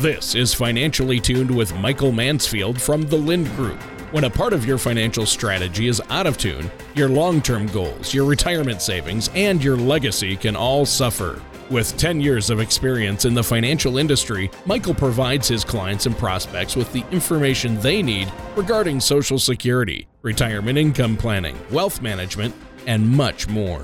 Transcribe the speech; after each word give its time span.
This 0.00 0.34
is 0.34 0.52
Financially 0.52 1.18
Tuned 1.18 1.50
with 1.50 1.74
Michael 1.76 2.12
Mansfield 2.12 2.78
from 2.78 3.00
the 3.02 3.16
Lind 3.16 3.46
Group. 3.56 3.80
When 4.12 4.24
a 4.24 4.30
part 4.30 4.52
of 4.52 4.66
your 4.66 4.76
financial 4.76 5.24
strategy 5.24 5.88
is 5.88 6.02
out 6.10 6.26
of 6.26 6.36
tune, 6.36 6.70
your 6.94 7.08
long 7.08 7.40
term 7.40 7.66
goals, 7.68 8.12
your 8.12 8.26
retirement 8.26 8.82
savings, 8.82 9.30
and 9.34 9.64
your 9.64 9.78
legacy 9.78 10.36
can 10.36 10.54
all 10.54 10.84
suffer. 10.84 11.40
With 11.70 11.96
10 11.96 12.20
years 12.20 12.50
of 12.50 12.60
experience 12.60 13.24
in 13.24 13.32
the 13.32 13.42
financial 13.42 13.96
industry, 13.96 14.50
Michael 14.66 14.94
provides 14.94 15.48
his 15.48 15.64
clients 15.64 16.04
and 16.04 16.16
prospects 16.18 16.76
with 16.76 16.92
the 16.92 17.04
information 17.10 17.80
they 17.80 18.02
need 18.02 18.30
regarding 18.54 19.00
Social 19.00 19.38
Security, 19.38 20.06
retirement 20.20 20.76
income 20.76 21.16
planning, 21.16 21.56
wealth 21.70 22.02
management, 22.02 22.54
and 22.86 23.08
much 23.08 23.48
more. 23.48 23.82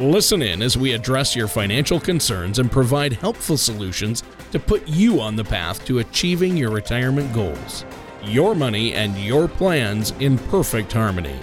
Listen 0.00 0.40
in 0.40 0.62
as 0.62 0.78
we 0.78 0.94
address 0.94 1.36
your 1.36 1.46
financial 1.46 2.00
concerns 2.00 2.58
and 2.58 2.72
provide 2.72 3.12
helpful 3.12 3.58
solutions 3.58 4.22
to 4.50 4.58
put 4.58 4.88
you 4.88 5.20
on 5.20 5.36
the 5.36 5.44
path 5.44 5.84
to 5.84 5.98
achieving 5.98 6.56
your 6.56 6.70
retirement 6.70 7.30
goals. 7.34 7.84
Your 8.24 8.54
money 8.54 8.94
and 8.94 9.14
your 9.18 9.46
plans 9.46 10.12
in 10.12 10.38
perfect 10.38 10.90
harmony. 10.90 11.38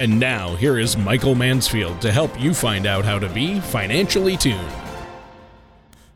And 0.00 0.18
now, 0.18 0.56
here 0.56 0.78
is 0.78 0.96
Michael 0.96 1.34
Mansfield 1.34 2.00
to 2.00 2.10
help 2.10 2.40
you 2.40 2.54
find 2.54 2.86
out 2.86 3.04
how 3.04 3.18
to 3.18 3.28
be 3.28 3.60
financially 3.60 4.38
tuned. 4.38 4.72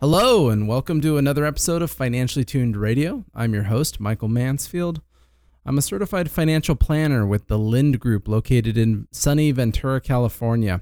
Hello, 0.00 0.48
and 0.48 0.66
welcome 0.66 1.02
to 1.02 1.18
another 1.18 1.44
episode 1.44 1.82
of 1.82 1.90
Financially 1.90 2.46
Tuned 2.46 2.78
Radio. 2.78 3.26
I'm 3.34 3.52
your 3.52 3.64
host, 3.64 4.00
Michael 4.00 4.28
Mansfield. 4.28 5.02
I'm 5.66 5.76
a 5.76 5.82
certified 5.82 6.30
financial 6.30 6.76
planner 6.76 7.26
with 7.26 7.48
the 7.48 7.58
Lind 7.58 8.00
Group 8.00 8.26
located 8.26 8.78
in 8.78 9.06
sunny 9.10 9.50
Ventura, 9.50 10.00
California. 10.00 10.80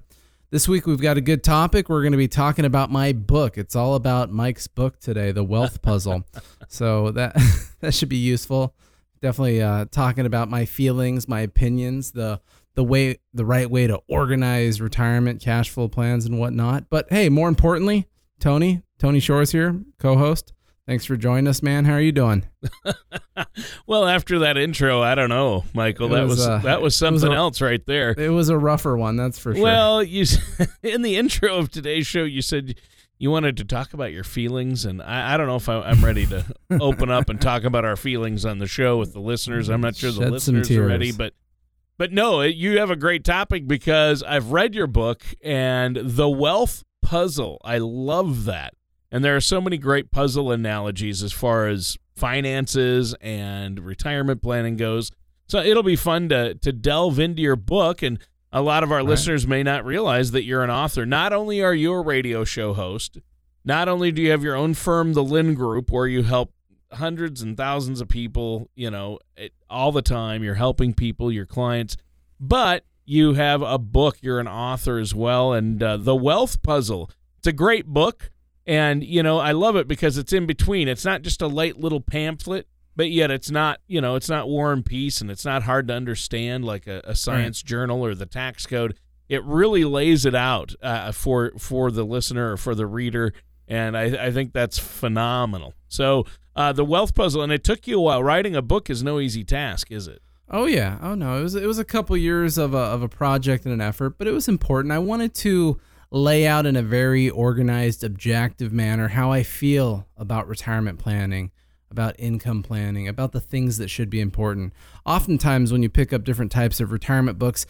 This 0.53 0.69
week 0.69 0.87
we've 0.87 1.01
got 1.01 1.17
a 1.17 1.23
good 1.23 1.43
topic. 1.43 1.89
We're 1.89 2.03
going 2.03 2.13
to 2.13 2.19
be 2.19 2.29
talking 2.29 2.67
about 2.67 2.91
my 2.91 3.15
book. 3.15 3.57
It's 3.57 3.75
all 3.75 3.95
about 3.95 4.31
Mike's 4.31 4.67
book 4.67 5.01
today, 5.01 5.33
The 5.33 5.43
Wealth 5.43 5.81
Puzzle. 5.81 6.25
so 6.69 7.11
that 7.13 7.35
that 7.81 7.95
should 7.95 8.11
be 8.11 8.19
useful. 8.19 8.75
Definitely 9.23 9.63
uh, 9.63 9.87
talking 9.91 10.27
about 10.27 10.51
my 10.51 10.67
feelings, 10.67 11.27
my 11.27 11.41
opinions, 11.41 12.11
the 12.11 12.39
the 12.75 12.85
way 12.85 13.17
the 13.33 13.47
right 13.47 13.71
way 13.71 13.87
to 13.87 14.03
organize 14.09 14.79
retirement 14.79 15.41
cash 15.41 15.71
flow 15.71 15.89
plans 15.89 16.27
and 16.27 16.39
whatnot. 16.39 16.91
But 16.91 17.07
hey, 17.09 17.31
more 17.31 17.49
importantly, 17.49 18.07
Tony, 18.39 18.83
Tony 18.99 19.21
Shores 19.21 19.53
here, 19.53 19.81
co-host. 19.99 20.53
Thanks 20.87 21.05
for 21.05 21.17
joining 21.17 21.47
us, 21.47 21.63
man. 21.63 21.85
How 21.85 21.93
are 21.93 22.01
you 22.01 22.11
doing? 22.11 22.45
well, 23.87 24.05
after 24.05 24.41
that 24.41 24.57
intro, 24.57 25.01
I 25.01 25.15
don't 25.15 25.29
know, 25.29 25.65
Michael. 25.75 26.07
It 26.07 26.17
that 26.17 26.27
was, 26.27 26.39
was 26.39 26.47
uh, 26.49 26.59
that 26.59 26.83
was 26.83 26.97
something 26.97 27.29
was 27.29 27.37
a, 27.37 27.39
else 27.39 27.61
right 27.61 27.85
there. 27.87 28.15
It 28.19 28.31
was 28.31 28.49
a 28.49 28.59
rougher 28.59 28.97
one, 28.97 29.15
that's 29.15 29.39
for 29.39 29.55
sure. 29.55 29.63
Well, 29.63 30.03
you 30.03 30.27
in 30.83 31.03
the 31.03 31.17
intro 31.17 31.57
of 31.57 31.71
today's 31.71 32.09
show, 32.09 32.25
you 32.25 32.43
said 32.43 32.81
you 33.17 33.31
wanted 33.31 33.57
to 33.59 33.65
talk 33.65 33.95
about 33.95 34.11
your 34.11 34.25
feelings, 34.25 34.85
and 34.85 35.01
I, 35.01 35.35
I 35.35 35.37
don't 35.37 35.47
know 35.47 35.55
if 35.55 35.69
I, 35.69 35.89
am 35.89 36.05
ready 36.05 36.27
to 36.27 36.45
open 36.81 37.13
up 37.13 37.29
and 37.29 37.41
talk 37.41 37.63
about 37.63 37.85
our 37.85 37.97
feelings 37.97 38.45
on 38.45 38.59
the 38.59 38.67
show 38.67 38.99
with 38.99 39.13
the 39.13 39.21
listeners. 39.21 39.69
I'm 39.69 39.81
not 39.81 39.95
sure 39.95 40.11
the 40.11 40.29
listeners 40.29 40.69
are 40.73 40.85
ready, 40.85 41.13
but 41.13 41.33
but 41.97 42.11
no, 42.11 42.41
you 42.41 42.81
have 42.81 42.91
a 42.91 42.97
great 42.97 43.23
topic 43.23 43.69
because 43.69 44.25
I've 44.25 44.51
read 44.51 44.75
your 44.75 44.89
book 44.89 45.23
and 45.45 45.97
the 45.97 46.29
wealth 46.29 46.83
puzzle. 47.03 47.61
I 47.63 47.79
love 47.79 48.47
that. 48.47 48.75
And 49.13 49.23
there 49.23 49.37
are 49.37 49.41
so 49.41 49.61
many 49.61 49.79
great 49.79 50.11
puzzle 50.11 50.51
analogies 50.51 51.23
as 51.23 51.33
far 51.33 51.69
as 51.69 51.99
finances 52.17 53.15
and 53.21 53.79
retirement 53.79 54.43
planning 54.43 54.77
goes. 54.77 55.13
So 55.49 55.59
it'll 55.59 55.83
be 55.83 55.97
fun 55.97 56.31
to 56.31 56.55
to 56.55 56.73
delve 56.73 57.19
into 57.19 57.43
your 57.43 57.57
book 57.57 58.03
and 58.03 58.19
a 58.53 58.63
lot 58.63 58.83
of 58.83 58.91
our 58.91 58.99
right. 58.99 59.07
listeners 59.07 59.47
may 59.47 59.63
not 59.63 59.85
realize 59.85 60.31
that 60.33 60.45
you're 60.45 60.65
an 60.65 60.71
author. 60.71 61.07
Not 61.07 61.33
only 61.33 61.63
are 61.63 61.75
you 61.75 61.93
a 61.93 62.03
radio 62.03 62.45
show 62.45 62.75
host, 62.75 63.19
not 63.65 63.89
only 63.89 64.13
do 64.13 64.21
you 64.21 64.31
have 64.31 64.43
your 64.43 64.57
own 64.57 64.75
firm, 64.75 65.15
the 65.15 65.23
Lind 65.23 65.57
Group, 65.57 65.91
where 65.91 66.07
you 66.07 66.23
help 66.23 66.53
hundreds 66.93 67.41
and 67.41 67.57
thousands 67.57 68.01
of 68.01 68.09
people, 68.09 68.69
you 68.75 68.91
know, 68.91 69.19
all 69.71 69.93
the 69.93 70.03
time. 70.03 70.43
You're 70.43 70.55
helping 70.55 70.93
people, 70.93 71.33
your 71.33 71.47
clients, 71.47 71.97
but 72.39 72.85
you 73.05 73.35
have 73.35 73.63
a 73.63 73.79
book. 73.79 74.19
You're 74.21 74.41
an 74.41 74.49
author 74.49 74.99
as 74.99 75.15
well, 75.15 75.53
and 75.53 75.83
uh, 75.83 75.97
the 75.97 76.17
Wealth 76.17 76.63
Puzzle. 76.63 77.11
It's 77.39 77.47
a 77.47 77.53
great 77.53 77.87
book. 77.87 78.31
And, 78.67 79.03
you 79.03 79.23
know, 79.23 79.39
I 79.39 79.53
love 79.53 79.77
it 79.77 79.89
because 79.89 80.19
it's 80.19 80.33
in 80.33 80.47
between. 80.47 80.89
It's 80.89 81.05
not 81.05 81.23
just 81.23 81.43
a 81.43 81.49
light 81.49 81.81
little 81.81 82.01
pamphlet, 82.01 82.69
but 82.95 83.11
yet 83.11 83.31
it's 83.31 83.51
not, 83.51 83.81
you 83.87 84.01
know, 84.01 84.15
it's 84.15 84.29
not 84.29 84.49
War 84.49 84.73
and 84.73 84.85
Peace 84.85 85.21
and 85.21 85.31
it's 85.31 85.45
not 85.45 85.65
hard 85.65 85.89
to 85.89 85.95
understand 85.95 86.65
like 86.65 86.87
a, 86.87 87.03
a 87.05 87.15
science 87.15 87.63
right. 87.63 87.69
journal 87.69 88.05
or 88.05 88.15
the 88.15 88.27
tax 88.27 88.67
code. 88.67 88.97
It 89.29 89.43
really 89.45 89.85
lays 89.85 90.27
it 90.27 90.35
out 90.35 90.75
uh, 90.83 91.11
for 91.13 91.53
for 91.59 91.91
the 91.91 92.05
listener 92.05 92.53
or 92.53 92.57
for 92.57 92.75
the 92.75 92.87
reader. 92.87 93.33
And 93.67 93.97
I, 93.97 94.27
I 94.27 94.31
think 94.31 94.53
that's 94.53 94.79
phenomenal. 94.79 95.73
So 95.89 96.27
uh, 96.55 96.73
the 96.73 96.85
wealth 96.85 97.15
puzzle, 97.15 97.43
and 97.43 97.53
it 97.53 97.65
took 97.65 97.87
you 97.87 97.99
a 97.99 98.03
while. 98.03 98.23
Writing 98.23 98.55
a 98.55 98.63
book 98.63 98.91
is 98.91 99.03
no 99.03 99.21
easy 99.21 99.45
task, 99.45 99.91
is 99.91 100.07
it? 100.07 100.21
Oh 100.51 100.67
yeah. 100.67 100.99
Oh 101.01 101.15
no. 101.15 101.39
It 101.39 101.43
was 101.43 101.55
it 101.55 101.67
was 101.67 101.79
a 101.79 101.85
couple 101.85 102.17
years 102.17 102.59
of 102.59 102.75
a 102.75 102.79
of 102.79 103.03
a 103.03 103.09
project 103.09 103.65
and 103.65 103.73
an 103.73 103.81
effort, 103.81 104.19
but 104.19 104.27
it 104.27 104.33
was 104.33 104.49
important. 104.49 104.93
I 104.93 104.99
wanted 104.99 105.35
to 105.37 105.81
lay 106.13 106.47
out 106.47 106.67
in 106.67 106.77
a 106.77 106.83
very 106.83 107.31
organized, 107.31 108.05
objective 108.05 108.71
manner 108.71 109.09
how 109.09 109.33
I 109.33 109.43
feel 109.43 110.07
about 110.19 110.47
retirement 110.47 110.99
planning, 110.99 111.51
about 111.91 112.15
income 112.19 112.63
planning, 112.63 113.09
about 113.09 113.33
the 113.33 113.41
things 113.41 113.79
that 113.79 113.89
should 113.89 114.11
be 114.11 114.21
important. 114.21 114.75
Oftentimes, 115.07 115.73
when 115.73 115.83
you 115.83 115.89
pick 115.89 116.13
up 116.13 116.23
different 116.23 116.53
types 116.53 116.81
of 116.81 116.93
retirement 116.93 117.39
books, 117.39 117.65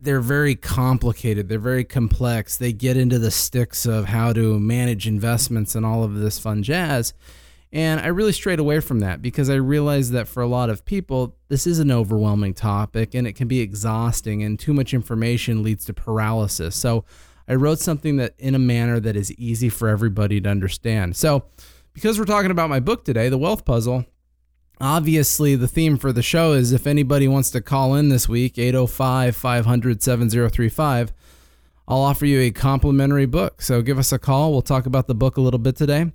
they're 0.00 0.20
very 0.20 0.56
complicated, 0.56 1.48
they're 1.48 1.58
very 1.60 1.84
complex. 1.84 2.56
They 2.56 2.72
get 2.72 2.96
into 2.96 3.20
the 3.20 3.30
sticks 3.30 3.86
of 3.86 4.06
how 4.06 4.32
to 4.32 4.58
manage 4.58 5.06
investments 5.06 5.76
and 5.76 5.86
all 5.86 6.02
of 6.02 6.16
this 6.16 6.40
fun 6.40 6.64
jazz. 6.64 7.14
And 7.72 8.00
I 8.00 8.08
really 8.08 8.32
strayed 8.32 8.58
away 8.58 8.80
from 8.80 9.00
that 9.00 9.22
because 9.22 9.48
I 9.48 9.54
realized 9.54 10.12
that 10.12 10.28
for 10.28 10.42
a 10.42 10.46
lot 10.46 10.70
of 10.70 10.84
people, 10.84 11.36
this 11.48 11.66
is 11.66 11.78
an 11.78 11.92
overwhelming 11.92 12.54
topic 12.54 13.14
and 13.14 13.26
it 13.26 13.34
can 13.34 13.46
be 13.46 13.60
exhausting, 13.60 14.42
and 14.42 14.58
too 14.58 14.74
much 14.74 14.92
information 14.92 15.62
leads 15.62 15.84
to 15.84 15.94
paralysis. 15.94 16.74
So 16.74 17.04
I 17.48 17.54
wrote 17.54 17.78
something 17.78 18.16
that 18.16 18.34
in 18.38 18.54
a 18.54 18.58
manner 18.58 19.00
that 19.00 19.16
is 19.16 19.32
easy 19.32 19.68
for 19.68 19.88
everybody 19.88 20.40
to 20.40 20.48
understand. 20.48 21.16
So, 21.16 21.44
because 21.92 22.18
we're 22.18 22.26
talking 22.26 22.50
about 22.50 22.68
my 22.68 22.80
book 22.80 23.04
today, 23.04 23.28
The 23.28 23.38
Wealth 23.38 23.64
Puzzle, 23.64 24.04
obviously 24.80 25.56
the 25.56 25.68
theme 25.68 25.96
for 25.96 26.12
the 26.12 26.22
show 26.22 26.52
is 26.52 26.72
if 26.72 26.86
anybody 26.86 27.26
wants 27.26 27.50
to 27.50 27.60
call 27.60 27.94
in 27.94 28.08
this 28.08 28.28
week, 28.28 28.58
805 28.58 29.36
500 29.36 30.02
7035, 30.02 31.12
I'll 31.88 32.02
offer 32.02 32.26
you 32.26 32.40
a 32.40 32.50
complimentary 32.50 33.26
book. 33.26 33.62
So 33.62 33.80
give 33.80 33.98
us 33.98 34.12
a 34.12 34.18
call. 34.18 34.52
We'll 34.52 34.62
talk 34.62 34.86
about 34.86 35.06
the 35.06 35.14
book 35.14 35.36
a 35.36 35.40
little 35.40 35.58
bit 35.58 35.76
today. 35.76 36.10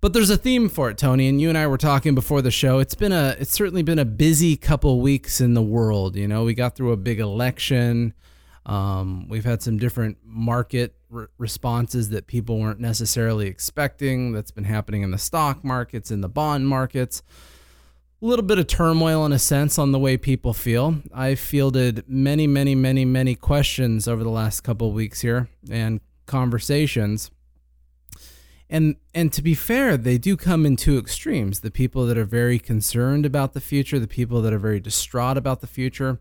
But 0.00 0.12
there's 0.12 0.30
a 0.30 0.36
theme 0.36 0.68
for 0.68 0.90
it, 0.90 0.98
Tony, 0.98 1.26
and 1.26 1.40
you 1.40 1.48
and 1.48 1.58
I 1.58 1.66
were 1.66 1.78
talking 1.78 2.14
before 2.14 2.42
the 2.42 2.50
show. 2.50 2.78
It's 2.78 2.94
been 2.94 3.12
a 3.12 3.34
it's 3.40 3.52
certainly 3.52 3.82
been 3.82 3.98
a 3.98 4.04
busy 4.04 4.56
couple 4.56 5.00
weeks 5.00 5.40
in 5.40 5.54
the 5.54 5.62
world. 5.62 6.16
You 6.16 6.28
know, 6.28 6.44
we 6.44 6.54
got 6.54 6.76
through 6.76 6.92
a 6.92 6.96
big 6.96 7.18
election. 7.18 8.12
Um, 8.66 9.28
we've 9.28 9.44
had 9.44 9.62
some 9.62 9.78
different 9.78 10.18
market 10.24 10.96
re- 11.08 11.26
responses 11.38 12.10
that 12.10 12.26
people 12.26 12.58
weren't 12.58 12.80
necessarily 12.80 13.46
expecting. 13.46 14.32
That's 14.32 14.50
been 14.50 14.64
happening 14.64 15.02
in 15.02 15.12
the 15.12 15.18
stock 15.18 15.64
markets, 15.64 16.10
in 16.10 16.20
the 16.20 16.28
bond 16.28 16.66
markets. 16.66 17.22
A 18.20 18.26
little 18.26 18.44
bit 18.44 18.58
of 18.58 18.66
turmoil 18.66 19.24
in 19.24 19.32
a 19.32 19.38
sense 19.38 19.78
on 19.78 19.92
the 19.92 20.00
way 20.00 20.16
people 20.16 20.52
feel. 20.52 20.96
I've 21.14 21.38
fielded 21.38 22.04
many, 22.08 22.48
many, 22.48 22.74
many, 22.74 23.04
many 23.04 23.36
questions 23.36 24.08
over 24.08 24.24
the 24.24 24.30
last 24.30 24.62
couple 24.62 24.90
weeks 24.90 25.20
here 25.20 25.48
and 25.70 26.00
conversations. 26.26 27.30
And 28.68 28.96
and 29.14 29.32
to 29.32 29.42
be 29.42 29.54
fair, 29.54 29.96
they 29.96 30.18
do 30.18 30.36
come 30.36 30.66
in 30.66 30.74
two 30.74 30.98
extremes. 30.98 31.60
The 31.60 31.70
people 31.70 32.04
that 32.06 32.18
are 32.18 32.24
very 32.24 32.58
concerned 32.58 33.24
about 33.24 33.52
the 33.52 33.60
future, 33.60 34.00
the 34.00 34.08
people 34.08 34.42
that 34.42 34.52
are 34.52 34.58
very 34.58 34.80
distraught 34.80 35.36
about 35.36 35.60
the 35.60 35.68
future 35.68 36.18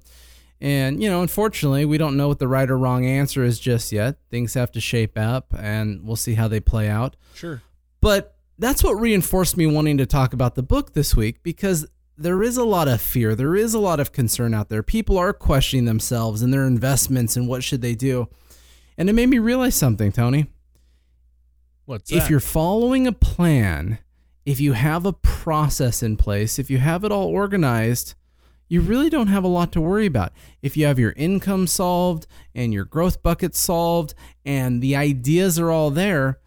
and, 0.62 1.04
you 1.04 1.10
know, 1.10 1.22
unfortunately, 1.22 1.86
we 1.86 1.98
don't 1.98 2.18
know 2.18 2.28
what 2.28 2.40
the 2.40 2.48
right 2.48 2.70
or 2.70 2.78
wrong 2.78 3.06
answer 3.06 3.44
is 3.44 3.60
just 3.60 3.92
yet. 3.92 4.18
Things 4.30 4.54
have 4.54 4.72
to 4.74 4.82
shape 4.82 5.18
up 5.18 5.54
and 5.58 6.06
we'll 6.06 6.16
see 6.16 6.36
how 6.36 6.48
they 6.48 6.60
play 6.60 6.90
out. 6.90 7.16
Sure. 7.34 7.62
But 8.02 8.38
that's 8.58 8.84
what 8.84 8.94
reinforced 8.94 9.58
me 9.58 9.66
wanting 9.66 9.98
to 9.98 10.06
talk 10.06 10.34
about 10.34 10.56
the 10.56 10.64
book 10.64 10.94
this 10.94 11.16
week 11.16 11.44
because 11.44 11.86
there 12.18 12.42
is 12.42 12.56
a 12.56 12.64
lot 12.64 12.88
of 12.88 13.02
fear. 13.02 13.36
There 13.36 13.56
is 13.56 13.74
a 13.74 13.80
lot 13.80 14.00
of 14.00 14.14
concern 14.14 14.54
out 14.54 14.70
there. 14.70 14.82
People 14.82 15.18
are 15.18 15.34
questioning 15.34 15.86
themselves 15.86 16.42
and 16.42 16.54
their 16.54 16.66
investments 16.66 17.36
and 17.36 17.48
what 17.48 17.64
should 17.64 17.82
they 17.82 17.96
do. 17.96 18.30
And 18.98 19.10
it 19.10 19.14
made 19.14 19.28
me 19.28 19.40
realize 19.40 19.76
something, 19.76 20.14
Tony. 20.14 20.48
What's 21.84 22.10
that? 22.10 22.18
If 22.18 22.30
you're 22.30 22.40
following 22.40 23.06
a 23.06 23.12
plan, 23.12 24.00
if 24.46 24.62
you 24.62 24.74
have 24.74 25.06
a 25.06 25.14
process 25.14 26.02
in 26.02 26.16
place, 26.16 26.58
if 26.58 26.70
you 26.72 26.78
have 26.78 27.04
it 27.04 27.12
all 27.12 27.28
organized, 27.28 28.16
you 28.68 28.82
really 28.82 29.10
don't 29.10 29.28
have 29.28 29.44
a 29.44 29.50
lot 29.50 29.72
to 29.74 29.82
worry 29.82 30.06
about. 30.06 30.34
If 30.62 30.76
you 30.76 30.86
have 30.86 31.00
your 31.00 31.14
income 31.16 31.68
solved 31.68 32.28
and 32.54 32.74
your 32.74 32.86
growth 32.86 33.22
bucket 33.22 33.56
solved 33.56 34.14
and 34.46 34.82
the 34.82 34.96
ideas 34.96 35.60
are 35.60 35.72
all 35.72 35.92
there, 35.92 36.40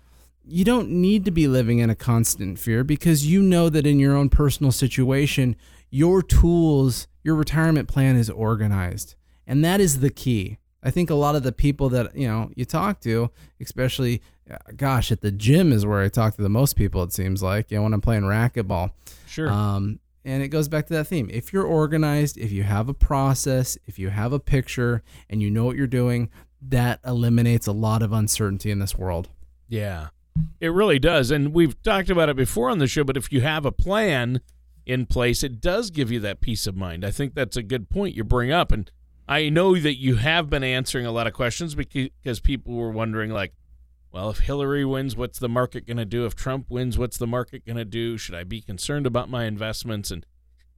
you 0.44 0.64
don't 0.64 0.88
need 0.88 1.24
to 1.26 1.30
be 1.30 1.46
living 1.46 1.78
in 1.78 1.90
a 1.90 1.94
constant 1.94 2.58
fear 2.58 2.82
because 2.82 3.26
you 3.26 3.42
know 3.42 3.68
that 3.68 3.86
in 3.86 3.98
your 3.98 4.16
own 4.16 4.30
personal 4.30 4.72
situation, 4.72 5.56
your 5.90 6.22
tools, 6.22 7.06
your 7.22 7.34
retirement 7.34 7.88
plan 7.88 8.16
is 8.16 8.30
organized. 8.30 9.14
And 9.46 9.64
that 9.64 9.80
is 9.80 10.00
the 10.00 10.10
key. 10.10 10.58
I 10.82 10.90
think 10.90 11.10
a 11.10 11.14
lot 11.14 11.34
of 11.34 11.42
the 11.42 11.52
people 11.52 11.88
that 11.90 12.16
you 12.16 12.28
know 12.28 12.50
you 12.54 12.64
talk 12.64 13.00
to, 13.00 13.30
especially, 13.60 14.22
uh, 14.50 14.56
gosh, 14.76 15.10
at 15.10 15.22
the 15.22 15.32
gym 15.32 15.72
is 15.72 15.84
where 15.84 16.00
I 16.00 16.08
talk 16.08 16.36
to 16.36 16.42
the 16.42 16.48
most 16.48 16.76
people. 16.76 17.02
It 17.02 17.12
seems 17.12 17.42
like 17.42 17.70
you 17.70 17.78
know 17.78 17.82
when 17.82 17.92
I'm 17.92 18.00
playing 18.00 18.22
racquetball. 18.22 18.92
Sure. 19.26 19.50
Um, 19.50 19.98
and 20.28 20.42
it 20.42 20.48
goes 20.48 20.68
back 20.68 20.86
to 20.86 20.92
that 20.94 21.06
theme. 21.06 21.28
If 21.32 21.52
you're 21.52 21.64
organized, 21.64 22.36
if 22.36 22.52
you 22.52 22.62
have 22.62 22.88
a 22.88 22.94
process, 22.94 23.78
if 23.86 23.98
you 23.98 24.10
have 24.10 24.32
a 24.32 24.38
picture, 24.38 25.02
and 25.30 25.42
you 25.42 25.50
know 25.50 25.64
what 25.64 25.76
you're 25.76 25.86
doing, 25.86 26.28
that 26.60 27.00
eliminates 27.04 27.66
a 27.66 27.72
lot 27.72 28.02
of 28.02 28.12
uncertainty 28.12 28.70
in 28.70 28.78
this 28.78 28.96
world. 28.96 29.28
Yeah, 29.68 30.08
it 30.60 30.68
really 30.68 30.98
does. 30.98 31.30
And 31.30 31.52
we've 31.52 31.80
talked 31.82 32.10
about 32.10 32.28
it 32.28 32.36
before 32.36 32.70
on 32.70 32.78
the 32.78 32.86
show, 32.86 33.04
but 33.04 33.16
if 33.16 33.32
you 33.32 33.40
have 33.40 33.64
a 33.64 33.72
plan 33.72 34.40
in 34.86 35.06
place, 35.06 35.42
it 35.42 35.60
does 35.60 35.90
give 35.90 36.10
you 36.10 36.20
that 36.20 36.40
peace 36.40 36.66
of 36.66 36.76
mind. 36.76 37.04
I 37.04 37.10
think 37.10 37.34
that's 37.34 37.56
a 37.56 37.62
good 37.62 37.88
point 37.88 38.14
you 38.14 38.24
bring 38.24 38.50
up. 38.52 38.72
And 38.72 38.90
I 39.26 39.48
know 39.48 39.76
that 39.78 39.98
you 39.98 40.16
have 40.16 40.48
been 40.48 40.64
answering 40.64 41.06
a 41.06 41.12
lot 41.12 41.26
of 41.26 41.32
questions 41.32 41.74
because 41.74 42.40
people 42.40 42.74
were 42.74 42.90
wondering, 42.90 43.30
like, 43.30 43.52
well, 44.12 44.30
if 44.30 44.38
Hillary 44.38 44.84
wins, 44.84 45.16
what's 45.16 45.38
the 45.38 45.48
market 45.48 45.86
going 45.86 45.98
to 45.98 46.04
do? 46.04 46.24
If 46.24 46.34
Trump 46.34 46.66
wins, 46.70 46.96
what's 46.96 47.18
the 47.18 47.26
market 47.26 47.66
going 47.66 47.76
to 47.76 47.84
do? 47.84 48.16
Should 48.16 48.34
I 48.34 48.44
be 48.44 48.60
concerned 48.60 49.06
about 49.06 49.28
my 49.28 49.44
investments? 49.44 50.10
And 50.10 50.24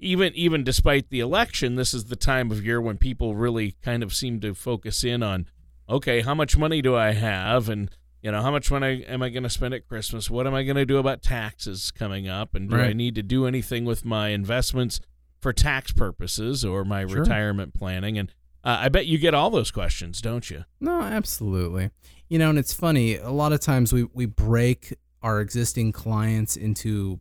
even 0.00 0.32
even 0.35 0.65
despite 0.65 1.11
the 1.11 1.21
election, 1.21 1.77
this 1.77 1.94
is 1.94 2.06
the 2.06 2.17
time 2.17 2.50
of 2.50 2.65
year 2.65 2.81
when 2.81 2.97
people 2.97 3.37
really 3.37 3.77
kind 3.82 4.03
of 4.03 4.15
seem 4.15 4.41
to 4.41 4.55
focus 4.55 5.05
in 5.05 5.23
on, 5.23 5.47
okay, 5.88 6.23
how 6.23 6.35
much 6.35 6.56
money 6.56 6.82
do 6.82 6.97
I 6.97 7.12
have, 7.12 7.69
and 7.69 7.91
you 8.23 8.32
know, 8.32 8.43
how 8.43 8.50
much 8.50 8.71
money 8.71 9.05
am 9.06 9.23
I 9.23 9.29
going 9.29 9.44
to 9.44 9.50
spend 9.50 9.75
at 9.75 9.87
Christmas? 9.87 10.29
What 10.29 10.47
am 10.47 10.55
I 10.55 10.62
going 10.62 10.76
to 10.76 10.85
do 10.85 10.99
about 10.99 11.23
taxes 11.23 11.91
coming 11.91 12.29
up? 12.29 12.55
And 12.55 12.69
do 12.69 12.76
right. 12.76 12.91
I 12.91 12.93
need 12.93 13.15
to 13.15 13.23
do 13.23 13.47
anything 13.47 13.85
with 13.85 14.05
my 14.05 14.29
investments 14.29 15.00
for 15.41 15.53
tax 15.53 15.93
purposes 15.93 16.65
or 16.65 16.85
my 16.85 17.06
sure. 17.06 17.21
retirement 17.21 17.73
planning? 17.73 18.19
And 18.19 18.31
uh, 18.62 18.76
I 18.81 18.88
bet 18.91 19.06
you 19.06 19.17
get 19.17 19.33
all 19.33 19.49
those 19.49 19.71
questions, 19.71 20.21
don't 20.21 20.50
you? 20.50 20.65
No, 20.81 21.00
absolutely. 21.00 21.91
You 22.31 22.38
know, 22.38 22.49
and 22.49 22.59
it's 22.61 22.73
funny. 22.73 23.17
A 23.17 23.31
lot 23.31 23.53
of 23.53 23.59
times 23.61 23.93
we 23.93 24.05
we 24.05 24.25
break 24.25 24.94
our 25.21 25.41
existing 25.41 25.91
clients 25.91 26.56
into 26.56 27.19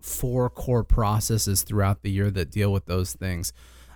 four 0.00 0.50
core 0.50 0.82
processes 0.82 1.62
throughout 1.62 2.02
the 2.02 2.10
year 2.10 2.32
that 2.32 2.50
deal 2.50 2.72
with 2.72 2.86
those 2.86 3.12
things. 3.12 3.52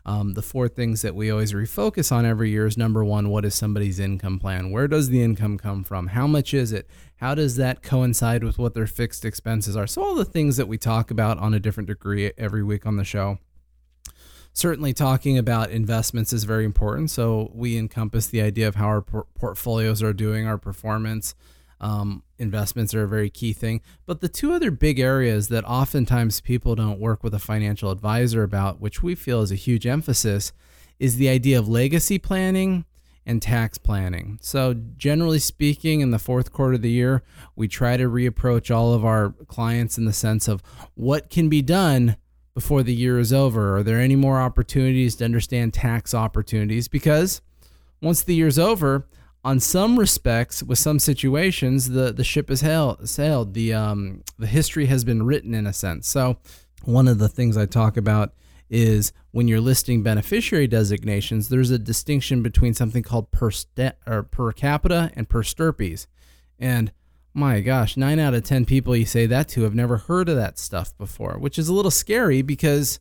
Um, 0.06 0.34
the 0.34 0.42
four 0.42 0.68
things 0.68 1.02
that 1.02 1.16
we 1.16 1.28
always 1.28 1.52
refocus 1.52 2.12
on 2.12 2.24
every 2.24 2.50
year 2.50 2.66
is 2.66 2.76
number 2.76 3.04
one, 3.04 3.30
what 3.30 3.44
is 3.44 3.54
somebody's 3.54 3.98
income 3.98 4.38
plan? 4.38 4.70
Where 4.70 4.86
does 4.86 5.08
the 5.08 5.22
income 5.22 5.58
come 5.58 5.82
from? 5.82 6.08
How 6.08 6.28
much 6.28 6.54
is 6.54 6.72
it? 6.72 6.88
How 7.16 7.34
does 7.34 7.56
that 7.56 7.82
coincide 7.82 8.44
with 8.44 8.56
what 8.56 8.74
their 8.74 8.86
fixed 8.86 9.24
expenses 9.24 9.76
are? 9.76 9.88
So, 9.88 10.04
all 10.04 10.14
the 10.14 10.24
things 10.24 10.56
that 10.56 10.68
we 10.68 10.78
talk 10.78 11.10
about 11.10 11.38
on 11.38 11.52
a 11.52 11.58
different 11.58 11.88
degree 11.88 12.30
every 12.38 12.62
week 12.62 12.86
on 12.86 12.96
the 12.96 13.04
show. 13.04 13.38
Certainly, 14.56 14.94
talking 14.94 15.36
about 15.36 15.70
investments 15.70 16.32
is 16.32 16.44
very 16.44 16.64
important. 16.64 17.10
So, 17.10 17.50
we 17.52 17.76
encompass 17.76 18.28
the 18.28 18.40
idea 18.40 18.68
of 18.68 18.76
how 18.76 18.86
our 18.86 19.02
por- 19.02 19.26
portfolios 19.34 20.02
are 20.02 20.12
doing, 20.12 20.46
our 20.46 20.58
performance, 20.58 21.34
um, 21.80 22.22
investments 22.38 22.94
are 22.94 23.02
a 23.02 23.08
very 23.08 23.30
key 23.30 23.52
thing. 23.52 23.80
But 24.06 24.20
the 24.20 24.28
two 24.28 24.52
other 24.52 24.70
big 24.70 24.98
areas 25.00 25.48
that 25.48 25.64
oftentimes 25.64 26.40
people 26.40 26.74
don't 26.74 27.00
work 27.00 27.22
with 27.22 27.34
a 27.34 27.38
financial 27.38 27.90
advisor 27.90 28.42
about, 28.42 28.80
which 28.80 29.02
we 29.02 29.14
feel 29.14 29.42
is 29.42 29.52
a 29.52 29.56
huge 29.56 29.86
emphasis, 29.86 30.52
is 30.98 31.16
the 31.16 31.28
idea 31.28 31.58
of 31.58 31.68
legacy 31.68 32.18
planning 32.18 32.84
and 33.26 33.42
tax 33.42 33.78
planning. 33.78 34.38
So, 34.40 34.74
generally 34.96 35.38
speaking, 35.38 36.00
in 36.00 36.10
the 36.10 36.18
fourth 36.18 36.52
quarter 36.52 36.74
of 36.74 36.82
the 36.82 36.90
year, 36.90 37.22
we 37.56 37.68
try 37.68 37.96
to 37.96 38.08
reapproach 38.08 38.74
all 38.74 38.94
of 38.94 39.04
our 39.04 39.34
clients 39.48 39.98
in 39.98 40.04
the 40.04 40.12
sense 40.12 40.46
of 40.46 40.62
what 40.94 41.30
can 41.30 41.48
be 41.48 41.62
done 41.62 42.16
before 42.54 42.82
the 42.82 42.94
year 42.94 43.18
is 43.18 43.32
over. 43.32 43.76
Are 43.76 43.82
there 43.82 44.00
any 44.00 44.16
more 44.16 44.40
opportunities 44.40 45.16
to 45.16 45.24
understand 45.24 45.74
tax 45.74 46.14
opportunities? 46.14 46.88
Because 46.88 47.42
once 48.00 48.22
the 48.22 48.34
year's 48.34 48.58
over, 48.58 49.06
on 49.44 49.60
some 49.60 49.98
respects, 49.98 50.62
with 50.62 50.78
some 50.78 50.98
situations, 50.98 51.90
the, 51.90 52.12
the 52.12 52.24
ship 52.24 52.48
has 52.48 52.60
sailed. 53.04 53.54
The 53.54 53.74
um, 53.74 54.22
the 54.38 54.46
history 54.46 54.86
has 54.86 55.04
been 55.04 55.24
written 55.24 55.54
in 55.54 55.66
a 55.66 55.72
sense. 55.72 56.08
So, 56.08 56.38
one 56.84 57.06
of 57.06 57.18
the 57.18 57.28
things 57.28 57.56
I 57.56 57.66
talk 57.66 57.96
about 57.96 58.32
is 58.70 59.12
when 59.32 59.46
you're 59.46 59.60
listing 59.60 60.02
beneficiary 60.02 60.66
designations, 60.66 61.50
there's 61.50 61.70
a 61.70 61.78
distinction 61.78 62.42
between 62.42 62.72
something 62.72 63.02
called 63.02 63.30
per 63.30 63.50
per 64.30 64.52
capita 64.52 65.10
and 65.14 65.28
per 65.28 65.42
stirpes. 65.42 66.06
And 66.58 66.90
my 67.34 67.60
gosh, 67.60 67.96
nine 67.96 68.18
out 68.18 68.32
of 68.32 68.44
ten 68.44 68.64
people 68.64 68.96
you 68.96 69.04
say 69.04 69.26
that 69.26 69.48
to 69.50 69.62
have 69.62 69.74
never 69.74 69.98
heard 69.98 70.28
of 70.28 70.36
that 70.36 70.58
stuff 70.58 70.96
before, 70.96 71.36
which 71.38 71.58
is 71.58 71.68
a 71.68 71.74
little 71.74 71.90
scary 71.90 72.42
because 72.42 73.00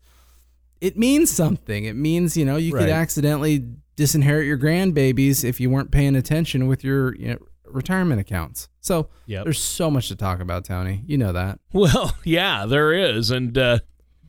it 0.82 0.98
means 0.98 1.30
something. 1.30 1.86
It 1.86 1.96
means 1.96 2.36
you 2.36 2.44
know 2.44 2.58
you 2.58 2.74
right. 2.74 2.82
could 2.82 2.90
accidentally 2.90 3.64
disinherit 3.96 4.48
your 4.48 4.58
grandbabies 4.58 5.44
if 5.44 5.60
you 5.60 5.70
weren't 5.70 5.92
paying 5.92 6.16
attention 6.16 6.68
with 6.68 6.84
your 6.84 7.16
you 7.16 7.28
know, 7.30 7.38
retirement 7.66 8.20
accounts. 8.20 8.70
So 8.82 9.10
yep. 9.26 9.44
there's 9.44 9.62
so 9.62 9.92
much 9.92 10.08
to 10.10 10.16
talk 10.16 10.40
about, 10.40 10.66
Tony. 10.66 11.04
You 11.06 11.18
know 11.18 11.34
that. 11.34 11.60
Well, 11.74 12.16
yeah, 12.24 12.66
there 12.66 12.94
is, 12.94 13.32
and 13.32 13.58
uh, 13.58 13.80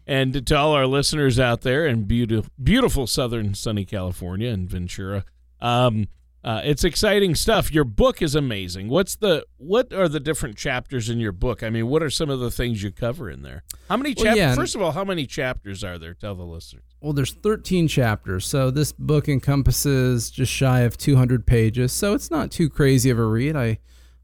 and 0.06 0.46
to 0.46 0.56
all 0.56 0.72
our 0.72 0.86
listeners 0.86 1.38
out 1.38 1.62
there 1.62 1.86
in 1.86 2.04
beautiful, 2.04 2.50
beautiful 2.62 3.06
southern 3.06 3.54
sunny 3.54 3.84
California 3.84 4.50
and 4.50 4.68
Ventura, 4.68 5.24
um, 5.60 6.08
uh, 6.44 6.60
it's 6.62 6.84
exciting 6.84 7.34
stuff. 7.34 7.72
Your 7.72 7.84
book 7.84 8.20
is 8.20 8.34
amazing. 8.34 8.88
What's 8.88 9.16
the 9.16 9.46
what 9.56 9.94
are 9.94 10.08
the 10.08 10.20
different 10.20 10.56
chapters 10.56 11.08
in 11.08 11.18
your 11.18 11.32
book? 11.32 11.62
I 11.62 11.70
mean, 11.70 11.88
what 11.88 12.02
are 12.02 12.10
some 12.10 12.28
of 12.28 12.38
the 12.38 12.50
things 12.50 12.82
you 12.82 12.92
cover 12.92 13.30
in 13.30 13.42
there? 13.42 13.62
How 13.88 13.96
many 13.96 14.14
chapters? 14.14 14.26
Well, 14.26 14.36
yeah. 14.36 14.54
First 14.54 14.74
of 14.74 14.82
all, 14.82 14.92
how 14.92 15.04
many 15.04 15.26
chapters 15.26 15.82
are 15.82 15.98
there? 15.98 16.12
Tell 16.12 16.34
the 16.34 16.44
listeners. 16.44 16.84
Well, 17.00 17.14
there's 17.14 17.32
13 17.32 17.88
chapters, 17.88 18.46
so 18.46 18.70
this 18.70 18.92
book 18.92 19.28
encompasses 19.28 20.30
just 20.30 20.52
shy 20.52 20.80
of 20.80 20.98
200 20.98 21.46
pages. 21.46 21.92
So 21.92 22.12
it's 22.12 22.30
not 22.30 22.50
too 22.50 22.68
crazy 22.68 23.08
of 23.08 23.18
a 23.18 23.24
read. 23.24 23.56
I 23.56 23.78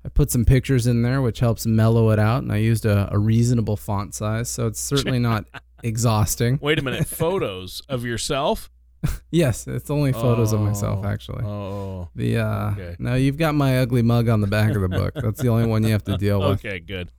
I 0.05 0.09
put 0.09 0.31
some 0.31 0.45
pictures 0.45 0.87
in 0.87 1.03
there, 1.03 1.21
which 1.23 1.41
helps 1.41 1.67
mellow 1.67 2.11
it 2.11 2.19
out, 2.19 2.43
and 2.43 2.53
I 2.53 2.57
used 2.57 2.87
a, 2.87 3.09
a 3.13 3.19
reasonable 3.19 3.77
font 3.77 4.15
size, 4.15 4.49
so 4.49 4.67
it's 4.67 4.81
certainly 4.81 5.19
not 5.19 5.45
exhausting. 5.83 6.59
Wait 6.61 6.79
a 6.79 6.83
minute, 6.83 7.07
photos 7.07 7.83
of 7.89 8.05
yourself? 8.05 8.71
yes, 9.31 9.67
it's 9.67 9.91
only 9.91 10.13
photos 10.13 10.53
oh, 10.53 10.57
of 10.57 10.63
myself 10.63 11.05
actually. 11.05 11.45
Oh, 11.45 12.09
the 12.15 12.39
uh, 12.39 12.71
okay. 12.73 12.97
no, 12.99 13.15
you've 13.15 13.39
got 13.39 13.55
my 13.55 13.79
ugly 13.79 14.03
mug 14.03 14.29
on 14.29 14.41
the 14.41 14.47
back 14.47 14.75
of 14.75 14.83
the 14.83 14.89
book. 14.89 15.15
That's 15.15 15.41
the 15.41 15.49
only 15.49 15.67
one 15.67 15.83
you 15.85 15.93
have 15.93 16.05
to 16.05 16.17
deal 16.17 16.41
with. 16.41 16.65
Okay, 16.65 16.81
good. 16.81 17.11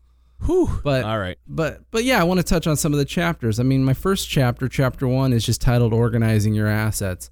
Whew. 0.46 0.80
But 0.84 1.06
all 1.06 1.20
right. 1.20 1.38
But 1.48 1.82
but 1.92 2.04
yeah, 2.04 2.20
I 2.20 2.24
want 2.24 2.40
to 2.40 2.44
touch 2.44 2.68
on 2.68 2.78
some 2.78 2.94
of 2.94 3.00
the 3.00 3.06
chapters. 3.06 3.60
I 3.60 3.64
mean, 3.64 3.84
my 3.84 3.94
first 3.94 4.30
chapter, 4.30 4.68
chapter 4.68 5.08
one, 5.08 5.34
is 5.34 5.46
just 5.46 5.62
titled 5.62 5.94
"Organizing 5.94 6.54
Your 6.54 6.68
Assets." 6.68 7.30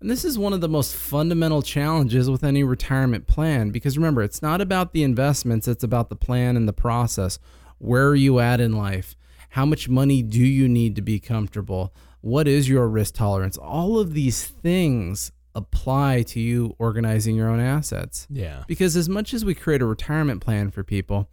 And 0.00 0.10
this 0.10 0.24
is 0.24 0.38
one 0.38 0.52
of 0.52 0.60
the 0.60 0.68
most 0.68 0.94
fundamental 0.94 1.62
challenges 1.62 2.28
with 2.28 2.44
any 2.44 2.62
retirement 2.62 3.26
plan 3.26 3.70
because 3.70 3.96
remember, 3.96 4.22
it's 4.22 4.42
not 4.42 4.60
about 4.60 4.92
the 4.92 5.02
investments, 5.02 5.66
it's 5.66 5.84
about 5.84 6.10
the 6.10 6.16
plan 6.16 6.56
and 6.56 6.68
the 6.68 6.74
process. 6.74 7.38
Where 7.78 8.08
are 8.08 8.14
you 8.14 8.38
at 8.38 8.60
in 8.60 8.72
life? 8.72 9.16
How 9.50 9.64
much 9.64 9.88
money 9.88 10.22
do 10.22 10.40
you 10.40 10.68
need 10.68 10.96
to 10.96 11.02
be 11.02 11.18
comfortable? 11.18 11.94
What 12.26 12.48
is 12.48 12.68
your 12.68 12.88
risk 12.88 13.14
tolerance? 13.14 13.56
All 13.56 14.00
of 14.00 14.12
these 14.12 14.44
things 14.44 15.30
apply 15.54 16.22
to 16.22 16.40
you 16.40 16.74
organizing 16.76 17.36
your 17.36 17.48
own 17.48 17.60
assets. 17.60 18.26
Yeah. 18.28 18.64
Because 18.66 18.96
as 18.96 19.08
much 19.08 19.32
as 19.32 19.44
we 19.44 19.54
create 19.54 19.80
a 19.80 19.86
retirement 19.86 20.42
plan 20.42 20.72
for 20.72 20.82
people, 20.82 21.30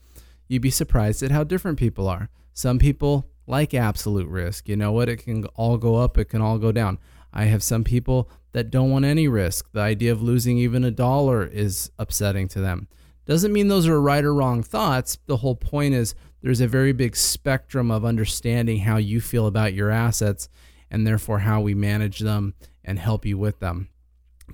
you'd 0.47 0.61
be 0.61 0.69
surprised 0.69 1.23
at 1.23 1.31
how 1.31 1.43
different 1.43 1.79
people 1.79 2.07
are. 2.07 2.29
Some 2.53 2.77
people 2.77 3.27
like 3.47 3.73
absolute 3.73 4.27
risk. 4.27 4.69
You 4.69 4.75
know 4.75 4.91
what? 4.91 5.09
It 5.09 5.17
can 5.17 5.45
all 5.55 5.77
go 5.77 5.95
up, 5.95 6.15
it 6.19 6.25
can 6.25 6.43
all 6.43 6.59
go 6.59 6.71
down. 6.71 6.99
I 7.33 7.45
have 7.45 7.63
some 7.63 7.83
people 7.83 8.29
that 8.51 8.69
don't 8.69 8.91
want 8.91 9.03
any 9.03 9.27
risk. 9.27 9.71
The 9.71 9.79
idea 9.79 10.11
of 10.11 10.21
losing 10.21 10.59
even 10.59 10.83
a 10.83 10.91
dollar 10.91 11.43
is 11.43 11.89
upsetting 11.97 12.47
to 12.49 12.61
them. 12.61 12.87
Doesn't 13.25 13.51
mean 13.51 13.67
those 13.67 13.87
are 13.87 13.99
right 13.99 14.23
or 14.23 14.35
wrong 14.35 14.61
thoughts. 14.61 15.17
The 15.25 15.37
whole 15.37 15.55
point 15.55 15.95
is 15.95 16.13
there's 16.43 16.61
a 16.61 16.67
very 16.67 16.93
big 16.93 17.15
spectrum 17.15 17.89
of 17.89 18.05
understanding 18.05 18.81
how 18.81 18.97
you 18.97 19.21
feel 19.21 19.47
about 19.47 19.73
your 19.73 19.89
assets 19.89 20.49
and 20.93 21.07
therefore 21.07 21.39
how 21.39 21.59
we 21.59 21.73
manage 21.73 22.19
them 22.19 22.53
and 22.85 22.99
help 22.99 23.25
you 23.25 23.35
with 23.35 23.59
them. 23.59 23.89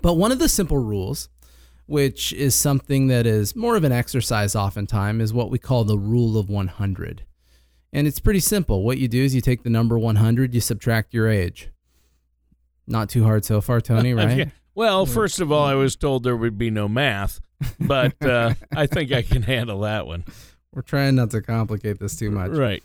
But 0.02 0.14
one 0.14 0.32
of 0.32 0.40
the 0.40 0.48
simple 0.48 0.78
rules, 0.78 1.28
which 1.86 2.32
is 2.32 2.56
something 2.56 3.08
that 3.08 3.28
is 3.28 3.58
more 3.58 3.76
of 3.76 3.84
an 3.84 3.92
exercise 3.92 4.56
oftentimes, 4.56 5.22
is 5.22 5.34
what 5.34 5.52
we 5.52 5.60
call 5.60 5.84
the 5.84 5.98
rule 5.98 6.38
of 6.38 6.50
100. 6.50 7.24
And 7.92 8.08
it's 8.08 8.20
pretty 8.22 8.40
simple. 8.40 8.84
What 8.84 9.00
you 9.00 9.10
do 9.10 9.22
is 9.22 9.36
you 9.36 9.42
take 9.42 9.64
the 9.64 9.70
number 9.70 10.00
100, 10.00 10.56
you 10.56 10.62
subtract 10.62 11.14
your 11.14 11.28
age. 11.28 11.70
Not 12.88 13.10
too 13.10 13.24
hard 13.26 13.44
so 13.44 13.60
far, 13.60 13.82
Tony, 13.82 14.14
right? 14.16 14.50
well, 14.74 15.06
first 15.06 15.42
of 15.42 15.52
all, 15.52 15.66
I 15.66 15.74
was 15.74 15.98
told 15.98 16.24
there 16.24 16.38
would 16.38 16.58
be 16.58 16.70
no 16.72 16.88
math, 16.88 17.42
but 17.82 18.24
uh, 18.24 18.54
I 18.76 18.88
think 18.88 19.12
I 19.12 19.24
can 19.24 19.42
handle 19.42 19.82
that 19.82 20.08
one. 20.08 20.24
We're 20.74 20.84
trying 20.84 21.16
not 21.16 21.32
to 21.32 21.42
complicate 21.42 22.00
this 22.00 22.16
too 22.16 22.32
much. 22.32 22.52
Right. 22.52 22.82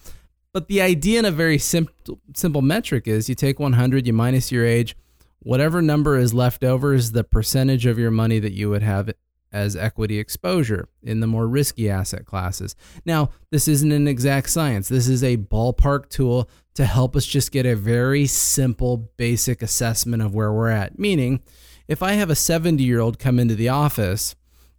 But 0.55 0.69
the 0.69 0.81
idea 0.81 1.19
in 1.19 1.25
a 1.25 1.33
very 1.33 1.59
simple 1.59 2.21
simple 2.35 2.63
metric 2.63 3.09
is 3.09 3.29
you 3.29 3.35
take 3.35 3.59
100, 3.59 4.07
you 4.07 4.13
minus 4.13 4.53
your 4.53 4.65
age, 4.65 4.97
whatever 5.41 5.83
number 5.83 6.17
is 6.17 6.33
left 6.33 6.63
over 6.63 6.95
is 6.95 7.13
the 7.13 7.25
percentage 7.25 7.85
of 7.87 7.99
your 7.99 8.13
money 8.13 8.39
that 8.39 8.53
you 8.53 8.71
would 8.71 8.83
have 8.83 9.13
as 9.53 9.77
equity 9.77 10.19
exposure 10.19 10.89
in 11.03 11.21
the 11.21 11.27
more 11.27 11.49
risky 11.49 11.91
asset 11.91 12.25
classes. 12.25 12.77
Now, 13.05 13.31
this 13.51 13.69
isn't 13.69 13.93
an 13.93 14.09
exact 14.09 14.49
science. 14.51 14.89
This 14.89 15.09
is 15.09 15.23
a 15.23 15.37
ballpark 15.37 16.09
tool 16.09 16.49
to 16.75 16.85
help 16.87 17.17
us 17.17 17.27
just 17.27 17.53
get 17.53 17.67
a 17.67 17.77
very 17.77 18.27
simple 18.27 19.11
basic 19.17 19.61
assessment 19.61 20.23
of 20.23 20.35
where 20.35 20.53
we're 20.53 20.71
at. 20.71 20.99
Meaning, 20.99 21.43
if 21.89 22.01
I 22.01 22.13
have 22.13 22.31
a 22.31 22.37
70 22.37 22.83
year 22.83 23.01
old 23.01 23.19
come 23.19 23.41
into 23.41 23.57
the 23.57 23.69
office 23.69 24.37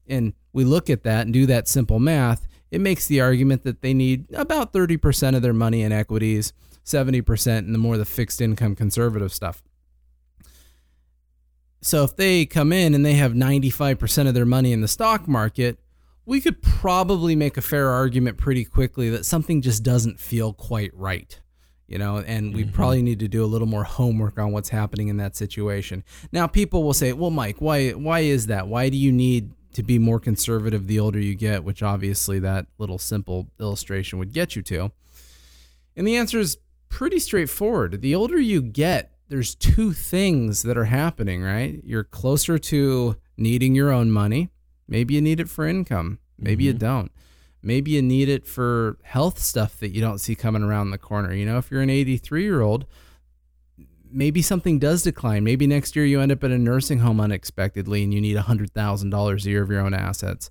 and 0.08 0.34
we 0.54 0.64
look 0.64 0.90
at 0.90 1.04
that 1.04 1.26
and 1.26 1.34
do 1.34 1.46
that 1.46 1.68
simple 1.68 2.00
math, 2.00 2.48
it 2.72 2.82
makes 2.82 3.08
the 3.08 3.22
argument 3.22 3.64
that 3.64 3.82
they 3.82 3.94
need 3.94 4.26
about 4.34 4.74
30% 4.74 5.36
of 5.36 5.42
their 5.42 5.54
money 5.54 5.82
in 5.82 5.92
equities, 5.92 6.54
70% 6.84 7.60
in 7.60 7.72
the 7.72 7.78
more 7.78 7.98
the 7.98 8.06
fixed 8.06 8.42
income 8.42 8.76
conservative 8.76 9.34
stuff. 9.34 9.64
So 11.82 12.04
if 12.04 12.16
they 12.16 12.46
come 12.46 12.74
in 12.74 12.96
and 12.96 13.06
they 13.06 13.14
have 13.14 13.34
95% 13.34 14.28
of 14.28 14.34
their 14.34 14.46
money 14.46 14.72
in 14.72 14.82
the 14.82 14.88
stock 14.88 15.28
market, 15.28 15.80
we 16.26 16.42
could 16.42 16.62
probably 16.64 17.36
make 17.36 17.58
a 17.58 17.62
fair 17.62 17.90
argument 17.90 18.38
pretty 18.38 18.66
quickly 18.66 19.10
that 19.12 19.26
something 19.26 19.62
just 19.62 19.84
doesn't 19.84 20.20
feel 20.20 20.54
quite 20.54 20.92
right. 20.96 21.40
You 21.88 22.00
know, 22.00 22.18
and 22.18 22.56
we 22.56 22.64
Mhm. 22.64 22.74
probably 22.74 23.04
need 23.04 23.20
to 23.20 23.28
do 23.28 23.44
a 23.44 23.46
little 23.46 23.68
more 23.68 23.84
homework 23.84 24.40
on 24.40 24.52
what's 24.52 24.70
happening 24.70 25.08
in 25.08 25.18
that 25.18 25.36
situation. 25.36 26.04
Now, 26.32 26.48
people 26.48 26.84
will 26.84 26.96
say, 26.96 27.14
"Well, 27.14 27.30
Mike, 27.30 27.58
why 27.62 27.92
why 27.92 28.22
is 28.22 28.48
that? 28.48 28.68
Why 28.68 28.90
do 28.90 28.98
you 28.98 29.12
need 29.12 29.52
to 29.76 29.84
be 29.84 30.00
more 30.00 30.20
conservative 30.20 30.88
the 30.88 31.00
older 31.00 31.20
you 31.20 31.36
get?" 31.36 31.64
Which 31.64 31.84
obviously 31.84 32.40
that 32.40 32.68
little 32.78 32.98
simple 32.98 33.48
illustration 33.60 34.20
would 34.20 34.34
get 34.34 34.56
you 34.56 34.62
to. 34.64 34.92
And 35.96 36.08
the 36.08 36.16
answer 36.18 36.40
is 36.40 36.58
pretty 36.90 37.20
straightforward. 37.20 38.02
The 38.02 38.16
older 38.16 38.40
you 38.40 38.62
get, 38.62 39.12
there's 39.30 39.56
two 39.56 39.94
things 39.94 40.64
that 40.64 40.78
are 40.78 40.86
happening, 40.86 41.42
right? 41.42 41.82
You're 41.86 42.04
closer 42.04 42.58
to 42.58 43.16
needing 43.38 43.76
your 43.76 43.92
own 43.92 44.12
money. 44.12 44.50
Maybe 44.88 45.14
you 45.16 45.22
need 45.22 45.40
it 45.40 45.50
for 45.50 45.66
income. 45.68 46.20
Maybe 46.38 46.66
you 46.66 46.74
Mhm. 46.74 46.80
don't. 46.80 47.12
Maybe 47.64 47.92
you 47.92 48.02
need 48.02 48.30
it 48.30 48.46
for 48.46 48.98
health 49.04 49.40
stuff 49.40 49.80
that 49.80 49.90
you 49.96 50.00
don't 50.02 50.20
see 50.20 50.36
coming 50.36 50.62
around 50.62 50.92
the 50.92 50.98
corner. 50.98 51.34
You 51.34 51.46
know, 51.46 51.58
if 51.58 51.72
you're 51.72 51.82
an 51.82 51.90
83 51.90 52.44
year 52.44 52.62
old, 52.62 52.86
maybe 54.16 54.42
something 54.42 54.80
does 54.80 55.04
decline. 55.04 55.44
Maybe 55.44 55.68
next 55.68 55.96
year 55.96 56.06
you 56.06 56.22
end 56.22 56.32
up 56.32 56.44
in 56.44 56.52
a 56.52 56.58
nursing 56.58 57.00
home 57.00 57.20
unexpectedly 57.20 58.04
and 58.04 58.14
you 58.14 58.22
need 58.22 58.38
$100,000 58.38 59.46
a 59.46 59.50
year 59.50 59.62
of 59.62 59.70
your 59.70 59.82
own 59.82 59.94
assets. 59.94 60.50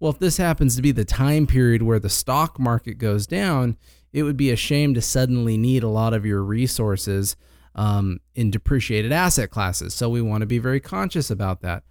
Well, 0.00 0.12
if 0.12 0.18
this 0.18 0.36
happens 0.36 0.76
to 0.76 0.82
be 0.82 0.92
the 0.92 1.04
time 1.04 1.46
period 1.46 1.82
where 1.82 2.00
the 2.00 2.10
stock 2.10 2.58
market 2.58 2.98
goes 2.98 3.26
down, 3.26 3.76
it 4.12 4.24
would 4.24 4.36
be 4.36 4.50
a 4.50 4.56
shame 4.56 4.92
to 4.94 5.00
suddenly 5.00 5.56
need 5.56 5.82
a 5.82 5.88
lot 5.88 6.12
of 6.12 6.26
your 6.26 6.42
resources 6.42 7.36
um, 7.74 8.18
in 8.34 8.50
depreciated 8.50 9.12
asset 9.12 9.50
classes. 9.50 9.94
So 9.94 10.10
we 10.10 10.20
want 10.20 10.42
to 10.42 10.46
be 10.46 10.58
very 10.58 10.80
conscious 10.80 11.30
about 11.30 11.60
that. 11.62 11.84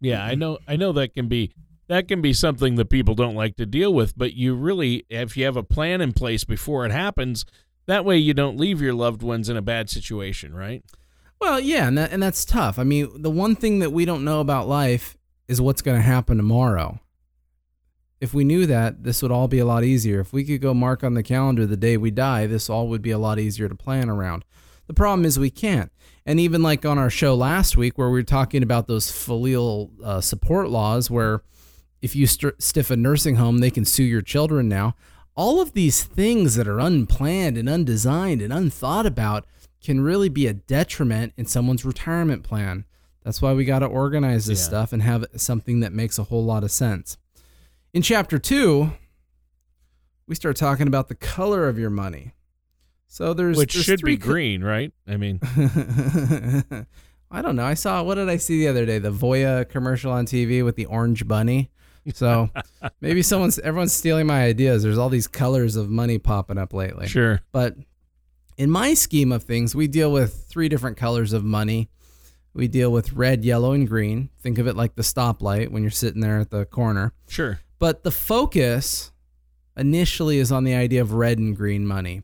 Yeah, 0.00 0.24
I 0.24 0.34
know. 0.34 0.58
I 0.66 0.76
know 0.76 0.92
that 0.92 1.14
can 1.14 1.28
be 1.28 1.52
that 1.88 2.08
can 2.08 2.22
be 2.22 2.32
something 2.32 2.76
that 2.76 2.88
people 2.88 3.14
don't 3.14 3.34
like 3.34 3.56
to 3.56 3.66
deal 3.66 3.92
with. 3.92 4.16
But 4.16 4.32
you 4.34 4.54
really, 4.54 5.04
if 5.10 5.36
you 5.36 5.44
have 5.44 5.56
a 5.56 5.62
plan 5.62 6.00
in 6.00 6.12
place 6.12 6.44
before 6.44 6.86
it 6.86 6.92
happens, 6.92 7.44
that 7.90 8.04
way 8.04 8.16
you 8.16 8.34
don't 8.34 8.58
leave 8.58 8.80
your 8.80 8.94
loved 8.94 9.22
ones 9.22 9.48
in 9.48 9.56
a 9.56 9.62
bad 9.62 9.90
situation, 9.90 10.54
right? 10.54 10.84
Well, 11.40 11.58
yeah, 11.58 11.88
and 11.88 11.96
that, 11.96 12.12
and 12.12 12.22
that's 12.22 12.44
tough. 12.44 12.78
I 12.78 12.84
mean, 12.84 13.22
the 13.22 13.30
one 13.30 13.56
thing 13.56 13.78
that 13.78 13.92
we 13.92 14.04
don't 14.04 14.24
know 14.24 14.40
about 14.40 14.68
life 14.68 15.16
is 15.48 15.60
what's 15.60 15.82
going 15.82 15.96
to 15.96 16.02
happen 16.02 16.36
tomorrow. 16.36 17.00
If 18.20 18.34
we 18.34 18.44
knew 18.44 18.66
that, 18.66 19.02
this 19.02 19.22
would 19.22 19.32
all 19.32 19.48
be 19.48 19.58
a 19.58 19.64
lot 19.64 19.82
easier. 19.82 20.20
If 20.20 20.32
we 20.32 20.44
could 20.44 20.60
go 20.60 20.74
mark 20.74 21.02
on 21.02 21.14
the 21.14 21.22
calendar 21.22 21.64
the 21.66 21.76
day 21.76 21.96
we 21.96 22.10
die, 22.10 22.46
this 22.46 22.68
all 22.68 22.88
would 22.88 23.00
be 23.00 23.10
a 23.10 23.18
lot 23.18 23.38
easier 23.38 23.68
to 23.68 23.74
plan 23.74 24.10
around. 24.10 24.44
The 24.86 24.94
problem 24.94 25.24
is 25.24 25.38
we 25.38 25.50
can't. 25.50 25.90
And 26.26 26.38
even 26.38 26.62
like 26.62 26.84
on 26.84 26.98
our 26.98 27.08
show 27.08 27.34
last 27.34 27.76
week, 27.76 27.96
where 27.96 28.08
we 28.08 28.18
were 28.18 28.22
talking 28.22 28.62
about 28.62 28.86
those 28.86 29.10
filial 29.10 29.90
uh, 30.04 30.20
support 30.20 30.68
laws, 30.68 31.10
where 31.10 31.42
if 32.02 32.14
you 32.14 32.26
st- 32.26 32.60
stiff 32.62 32.90
a 32.90 32.96
nursing 32.96 33.36
home, 33.36 33.58
they 33.58 33.70
can 33.70 33.86
sue 33.86 34.04
your 34.04 34.20
children 34.20 34.68
now. 34.68 34.94
All 35.40 35.58
of 35.62 35.72
these 35.72 36.04
things 36.04 36.54
that 36.56 36.68
are 36.68 36.78
unplanned 36.78 37.56
and 37.56 37.66
undesigned 37.66 38.42
and 38.42 38.52
unthought 38.52 39.06
about 39.06 39.46
can 39.82 40.02
really 40.02 40.28
be 40.28 40.46
a 40.46 40.52
detriment 40.52 41.32
in 41.38 41.46
someone's 41.46 41.82
retirement 41.82 42.42
plan. 42.42 42.84
That's 43.24 43.40
why 43.40 43.54
we 43.54 43.64
got 43.64 43.78
to 43.78 43.86
organize 43.86 44.44
this 44.44 44.60
Yeah. 44.60 44.66
stuff 44.66 44.92
and 44.92 45.00
have 45.02 45.24
something 45.36 45.80
that 45.80 45.94
makes 45.94 46.18
a 46.18 46.24
whole 46.24 46.44
lot 46.44 46.62
of 46.62 46.70
sense. 46.70 47.16
In 47.94 48.02
chapter 48.02 48.38
two, 48.38 48.92
we 50.26 50.34
start 50.34 50.56
talking 50.56 50.86
about 50.86 51.08
the 51.08 51.14
color 51.14 51.68
of 51.68 51.78
your 51.78 51.88
money. 51.90 52.34
So 53.06 53.32
there's 53.32 53.56
Which 53.56 53.72
there's 53.72 53.86
should 53.86 54.02
be 54.02 54.18
co- 54.18 54.28
green, 54.28 54.62
right? 54.62 54.92
I 55.08 55.16
mean, 55.16 55.40
I 57.30 57.40
don't 57.40 57.56
know. 57.56 57.64
I 57.64 57.74
saw 57.74 58.02
what 58.02 58.16
did 58.16 58.28
I 58.28 58.36
see 58.36 58.58
the 58.60 58.68
other 58.68 58.84
day? 58.84 58.98
The 58.98 59.10
Voya 59.10 59.66
commercial 59.66 60.12
on 60.12 60.26
TV 60.26 60.62
with 60.62 60.76
the 60.76 60.84
orange 60.84 61.26
bunny. 61.26 61.70
So 62.14 62.50
maybe 63.00 63.22
someone's 63.22 63.58
everyone's 63.58 63.92
stealing 63.92 64.26
my 64.26 64.42
ideas. 64.44 64.82
There's 64.82 64.98
all 64.98 65.08
these 65.08 65.28
colors 65.28 65.76
of 65.76 65.90
money 65.90 66.18
popping 66.18 66.58
up 66.58 66.72
lately. 66.72 67.06
sure. 67.06 67.40
But 67.52 67.76
in 68.56 68.70
my 68.70 68.94
scheme 68.94 69.32
of 69.32 69.42
things, 69.44 69.74
we 69.74 69.86
deal 69.86 70.12
with 70.12 70.46
three 70.48 70.68
different 70.68 70.96
colors 70.96 71.32
of 71.32 71.44
money. 71.44 71.88
We 72.52 72.68
deal 72.68 72.90
with 72.90 73.12
red, 73.12 73.44
yellow, 73.44 73.72
and 73.72 73.88
green. 73.88 74.30
Think 74.40 74.58
of 74.58 74.66
it 74.66 74.76
like 74.76 74.96
the 74.96 75.02
stoplight 75.02 75.70
when 75.70 75.82
you're 75.82 75.90
sitting 75.90 76.20
there 76.20 76.38
at 76.38 76.50
the 76.50 76.64
corner. 76.66 77.12
Sure. 77.28 77.60
But 77.78 78.02
the 78.02 78.10
focus 78.10 79.12
initially 79.76 80.38
is 80.38 80.50
on 80.52 80.64
the 80.64 80.74
idea 80.74 81.00
of 81.00 81.12
red 81.12 81.38
and 81.38 81.56
green 81.56 81.86
money. 81.86 82.22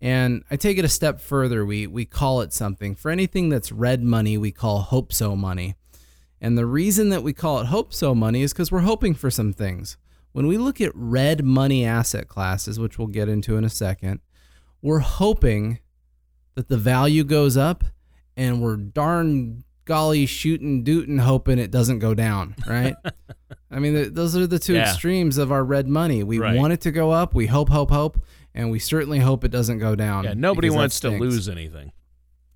And 0.00 0.42
I 0.50 0.56
take 0.56 0.78
it 0.78 0.84
a 0.84 0.88
step 0.88 1.20
further. 1.20 1.64
We 1.64 1.86
we 1.86 2.04
call 2.04 2.40
it 2.40 2.52
something. 2.52 2.96
For 2.96 3.10
anything 3.10 3.50
that's 3.50 3.70
red 3.70 4.02
money, 4.02 4.36
we 4.36 4.50
call 4.50 4.80
hope 4.80 5.12
so 5.12 5.36
money. 5.36 5.76
And 6.42 6.58
the 6.58 6.66
reason 6.66 7.08
that 7.10 7.22
we 7.22 7.32
call 7.32 7.60
it 7.60 7.66
hope 7.66 7.94
so 7.94 8.14
money 8.14 8.42
is 8.42 8.52
because 8.52 8.70
we're 8.72 8.80
hoping 8.80 9.14
for 9.14 9.30
some 9.30 9.52
things. 9.52 9.96
When 10.32 10.46
we 10.48 10.58
look 10.58 10.80
at 10.80 10.90
red 10.94 11.44
money 11.44 11.84
asset 11.86 12.26
classes, 12.26 12.80
which 12.80 12.98
we'll 12.98 13.06
get 13.08 13.28
into 13.28 13.56
in 13.56 13.64
a 13.64 13.68
second, 13.70 14.20
we're 14.82 14.98
hoping 14.98 15.78
that 16.56 16.68
the 16.68 16.76
value 16.76 17.22
goes 17.22 17.56
up 17.56 17.84
and 18.36 18.60
we're 18.60 18.76
darn 18.76 19.62
golly 19.84 20.26
shooting 20.26 20.82
dootin' 20.82 21.18
hoping 21.18 21.58
it 21.58 21.70
doesn't 21.70 22.00
go 22.00 22.12
down, 22.14 22.54
right? 22.66 22.96
I 23.70 23.78
mean, 23.78 23.94
th- 23.94 24.12
those 24.14 24.36
are 24.36 24.46
the 24.46 24.58
two 24.58 24.74
Yeah. 24.74 24.82
extremes 24.90 25.38
of 25.38 25.52
our 25.52 25.64
red 25.64 25.86
money. 25.88 26.22
We 26.24 26.38
Right. 26.40 26.56
want 26.58 26.72
it 26.72 26.80
to 26.82 26.90
go 26.90 27.10
up, 27.12 27.34
we 27.34 27.46
hope, 27.46 27.68
hope, 27.68 27.90
hope, 27.90 28.18
and 28.54 28.70
we 28.70 28.78
certainly 28.80 29.18
hope 29.20 29.44
it 29.44 29.50
doesn't 29.50 29.78
go 29.78 29.94
down. 29.94 30.24
Yeah. 30.24 30.34
Nobody 30.34 30.70
wants 30.70 30.98
to 31.00 31.10
lose 31.10 31.48
anything. 31.48 31.92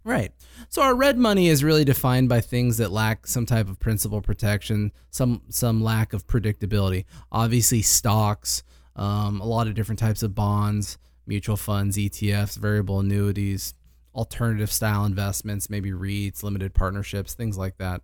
Right. 0.05 0.33
So 0.69 0.83
our 0.83 0.95
red 0.95 1.19
money 1.19 1.49
is 1.49 1.65
really 1.65 1.85
defined 1.85 2.29
by 2.29 2.41
things 2.41 2.79
that 2.79 2.91
lack 2.91 3.27
some 3.27 3.47
type 3.47 3.69
of 3.69 3.79
principal 3.79 4.21
protection, 4.21 4.93
some 5.11 5.43
some 5.49 5.83
lack 5.83 6.13
of 6.13 6.27
predictability. 6.27 7.05
Obviously, 7.33 7.83
stocks, 7.83 8.63
um, 8.97 9.41
a 9.41 9.47
lot 9.47 9.67
of 9.67 9.75
different 9.75 9.99
types 9.99 10.23
of 10.23 10.35
bonds, 10.35 10.99
mutual 11.27 11.57
funds, 11.57 11.97
ETFs, 11.97 12.57
variable 12.59 13.01
annuities, 13.01 13.75
alternative 14.15 14.73
style 14.73 15.05
investments, 15.05 15.69
maybe 15.71 15.93
REITs, 15.93 16.43
limited 16.43 16.75
partnerships, 16.75 17.35
things 17.35 17.57
like 17.59 17.77
that. 17.79 18.03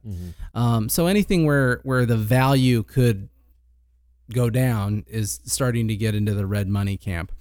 Um, 0.54 0.88
so 0.88 1.06
anything 1.06 1.46
where 1.46 1.80
where 1.84 2.06
the 2.06 2.16
value 2.16 2.82
could 2.82 3.28
go 4.32 4.48
down 4.50 5.04
is 5.08 5.40
starting 5.44 5.88
to 5.88 5.96
get 5.96 6.14
into 6.14 6.32
the 6.34 6.46
red 6.46 6.68
money 6.68 6.96
camp. 6.96 7.32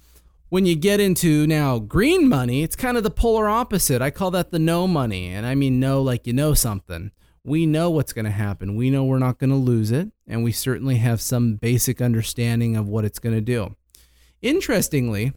When 0.52 0.66
you 0.66 0.76
get 0.76 1.00
into 1.00 1.46
now 1.46 1.78
green 1.78 2.28
money, 2.28 2.62
it's 2.62 2.76
kind 2.76 2.98
of 2.98 3.02
the 3.02 3.10
polar 3.10 3.48
opposite. 3.48 4.02
I 4.02 4.10
call 4.10 4.30
that 4.32 4.50
the 4.50 4.58
no 4.58 4.86
money, 4.86 5.28
and 5.28 5.46
I 5.46 5.54
mean 5.54 5.80
no 5.80 6.02
like 6.02 6.26
you 6.26 6.34
know 6.34 6.52
something. 6.52 7.10
We 7.42 7.64
know 7.64 7.88
what's 7.88 8.12
going 8.12 8.26
to 8.26 8.30
happen. 8.30 8.76
We 8.76 8.90
know 8.90 9.02
we're 9.02 9.18
not 9.18 9.38
going 9.38 9.48
to 9.48 9.56
lose 9.56 9.90
it, 9.90 10.12
and 10.26 10.44
we 10.44 10.52
certainly 10.52 10.96
have 10.96 11.22
some 11.22 11.54
basic 11.54 12.02
understanding 12.02 12.76
of 12.76 12.86
what 12.86 13.06
it's 13.06 13.18
going 13.18 13.34
to 13.34 13.40
do. 13.40 13.76
Interestingly, 14.42 15.32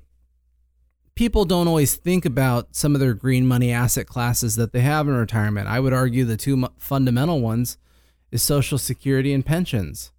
people 1.16 1.46
don't 1.46 1.70
always 1.70 1.96
think 1.96 2.26
about 2.26 2.76
some 2.76 2.94
of 2.94 3.00
their 3.00 3.14
green 3.14 3.48
money 3.48 3.72
asset 3.72 4.08
classes 4.08 4.58
that 4.58 4.74
they 4.74 4.82
have 4.82 5.08
in 5.08 5.16
retirement. 5.16 5.70
I 5.70 5.80
would 5.80 5.94
argue 5.94 6.26
the 6.26 6.36
two 6.36 6.68
fundamental 6.78 7.40
ones 7.40 7.78
is 8.34 8.44
Social 8.44 8.78
Security 8.78 9.32
and 9.32 9.46
pensions. 9.46 10.12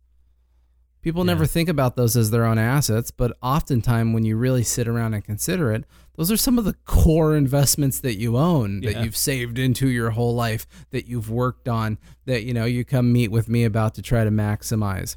People 1.06 1.25
Yeah. 1.25 1.34
never 1.34 1.46
think 1.46 1.68
about 1.68 1.94
those 1.94 2.16
as 2.16 2.32
their 2.32 2.44
own 2.44 2.58
assets, 2.58 3.12
but 3.12 3.36
oftentimes 3.40 4.12
when 4.12 4.25
you 4.25 4.36
really 4.36 4.64
sit 4.64 4.88
around 4.88 5.14
and 5.14 5.22
consider 5.22 5.70
it, 5.70 5.84
those 6.16 6.32
are 6.32 6.36
some 6.36 6.58
of 6.58 6.64
the 6.64 6.72
core 6.84 7.36
investments 7.36 8.00
that 8.00 8.18
you 8.18 8.36
own 8.36 8.80
that 8.80 9.04
you've 9.04 9.16
saved 9.16 9.56
into 9.56 9.88
your 9.88 10.10
whole 10.10 10.34
life 10.34 10.66
that 10.90 11.06
you've 11.06 11.30
worked 11.30 11.68
on 11.68 11.98
that 12.25 12.42
you 12.42 12.52
know 12.52 12.64
you 12.64 12.84
come 12.84 13.12
meet 13.12 13.30
with 13.30 13.48
me 13.48 13.62
about 13.62 13.94
to 13.94 14.02
try 14.02 14.25
to 14.25 14.32
maximize. 14.32 15.14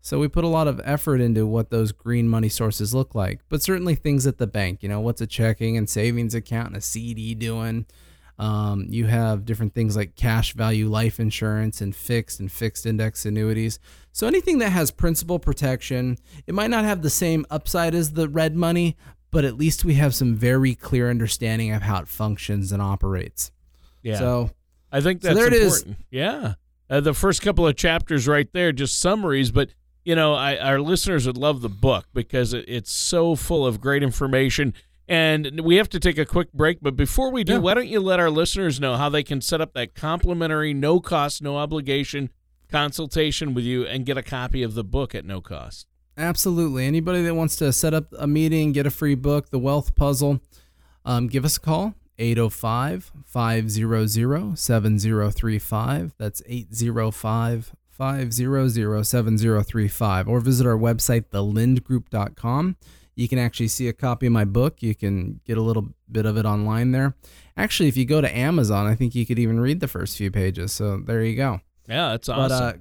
So 0.00 0.18
we 0.18 0.26
put 0.26 0.44
a 0.44 0.48
lot 0.48 0.68
of 0.68 0.80
effort 0.84 1.20
into 1.20 1.46
what 1.46 1.68
those 1.68 1.92
green 1.92 2.30
money 2.30 2.48
sources 2.48 2.94
look 2.94 3.14
like, 3.14 3.40
but 3.50 3.60
certainly 3.60 3.94
things 3.94 4.26
at 4.26 4.38
the 4.38 4.46
bank. 4.46 4.82
You 4.82 4.88
know, 4.88 5.00
what's 5.00 5.20
a 5.20 5.26
checking 5.26 5.76
and 5.76 5.86
savings 5.86 6.34
account 6.34 6.68
and 6.68 6.76
a 6.78 6.80
CD 6.80 7.34
doing? 7.34 7.84
Um, 8.38 8.86
you 8.90 9.06
have 9.06 9.44
different 9.46 9.74
things 9.74 9.96
like 9.96 10.14
cash 10.14 10.52
value 10.52 10.88
life 10.88 11.18
insurance 11.18 11.80
and 11.80 11.96
fixed 11.96 12.38
and 12.38 12.52
fixed 12.52 12.84
index 12.84 13.24
annuities. 13.24 13.78
So 14.12 14.26
anything 14.26 14.58
that 14.58 14.70
has 14.70 14.90
principal 14.90 15.38
protection, 15.38 16.18
it 16.46 16.54
might 16.54 16.70
not 16.70 16.84
have 16.84 17.02
the 17.02 17.10
same 17.10 17.46
upside 17.50 17.94
as 17.94 18.12
the 18.12 18.28
red 18.28 18.54
money, 18.54 18.96
but 19.30 19.44
at 19.44 19.56
least 19.56 19.84
we 19.84 19.94
have 19.94 20.14
some 20.14 20.34
very 20.34 20.74
clear 20.74 21.08
understanding 21.10 21.72
of 21.72 21.82
how 21.82 22.00
it 22.00 22.08
functions 22.08 22.72
and 22.72 22.82
operates. 22.82 23.52
Yeah. 24.02 24.18
So 24.18 24.50
I 24.92 25.00
think 25.00 25.22
So 25.22 25.28
that's 25.28 25.38
there 25.38 25.46
it 25.48 25.52
is. 25.54 25.78
important. 25.82 26.06
Yeah. 26.10 26.54
Uh, 26.88 27.00
the 27.00 27.14
first 27.14 27.42
couple 27.42 27.66
of 27.66 27.74
chapters 27.76 28.28
right 28.28 28.50
there, 28.52 28.70
just 28.70 29.00
summaries, 29.00 29.50
but 29.50 29.70
you 30.04 30.14
know, 30.14 30.34
I, 30.34 30.56
our 30.58 30.80
listeners 30.80 31.26
would 31.26 31.36
love 31.36 31.62
the 31.62 31.68
book 31.68 32.06
because 32.14 32.54
it, 32.54 32.64
it's 32.68 32.92
so 32.92 33.34
full 33.34 33.66
of 33.66 33.80
great 33.80 34.04
information. 34.04 34.72
And 35.08 35.60
we 35.60 35.76
have 35.76 35.88
to 35.90 36.00
take 36.00 36.18
a 36.18 36.24
quick 36.26 36.52
break, 36.52 36.78
but 36.82 36.96
before 36.96 37.30
we 37.30 37.44
do, 37.44 37.54
Yeah. 37.54 37.58
why 37.58 37.74
don't 37.74 37.86
you 37.86 38.00
let 38.00 38.18
our 38.18 38.30
listeners 38.30 38.80
know 38.80 38.96
how 38.96 39.08
they 39.08 39.22
can 39.22 39.40
set 39.40 39.60
up 39.60 39.72
that 39.74 39.94
complimentary, 39.94 40.74
no 40.74 40.98
cost, 41.00 41.40
no 41.42 41.56
obligation 41.58 42.30
consultation 42.68 43.54
with 43.54 43.64
you 43.64 43.84
and 43.86 44.04
get 44.04 44.18
a 44.18 44.22
copy 44.22 44.62
of 44.64 44.74
the 44.74 44.82
book 44.82 45.14
at 45.14 45.24
no 45.24 45.40
cost? 45.40 45.86
Absolutely. 46.18 46.84
Anybody 46.86 47.22
that 47.22 47.34
wants 47.34 47.56
to 47.56 47.72
set 47.72 47.94
up 47.94 48.06
a 48.18 48.26
meeting, 48.26 48.72
get 48.72 48.86
a 48.86 48.90
free 48.90 49.14
book, 49.14 49.50
The 49.50 49.58
Wealth 49.58 49.94
Puzzle, 49.94 50.40
um, 51.04 51.28
give 51.28 51.44
us 51.44 51.56
a 51.56 51.60
call 51.60 51.94
805 52.18 53.12
500 53.24 54.56
7035. 54.58 56.14
That's 56.18 56.42
805 56.46 57.72
500 57.90 59.04
7035. 59.04 60.28
Or 60.28 60.40
visit 60.40 60.66
our 60.66 60.76
website, 60.76 61.26
thelindgroup.com. 61.30 62.76
You 63.16 63.28
can 63.28 63.38
actually 63.38 63.68
see 63.68 63.88
a 63.88 63.94
copy 63.94 64.26
of 64.26 64.32
my 64.32 64.44
book. 64.44 64.82
You 64.82 64.94
can 64.94 65.40
get 65.46 65.56
a 65.56 65.62
little 65.62 65.88
bit 66.12 66.26
of 66.26 66.36
it 66.36 66.44
online 66.44 66.92
there. 66.92 67.16
Actually, 67.56 67.88
if 67.88 67.96
you 67.96 68.04
go 68.04 68.20
to 68.20 68.36
Amazon, 68.36 68.86
I 68.86 68.94
think 68.94 69.14
you 69.14 69.24
could 69.24 69.38
even 69.38 69.58
read 69.58 69.80
the 69.80 69.88
first 69.88 70.18
few 70.18 70.30
pages. 70.30 70.72
So 70.72 70.98
there 70.98 71.22
you 71.22 71.34
go. 71.34 71.60
Yeah, 71.88 72.10
that's 72.10 72.28
awesome. 72.28 72.48
But 72.48 72.52
uh, 72.52 72.72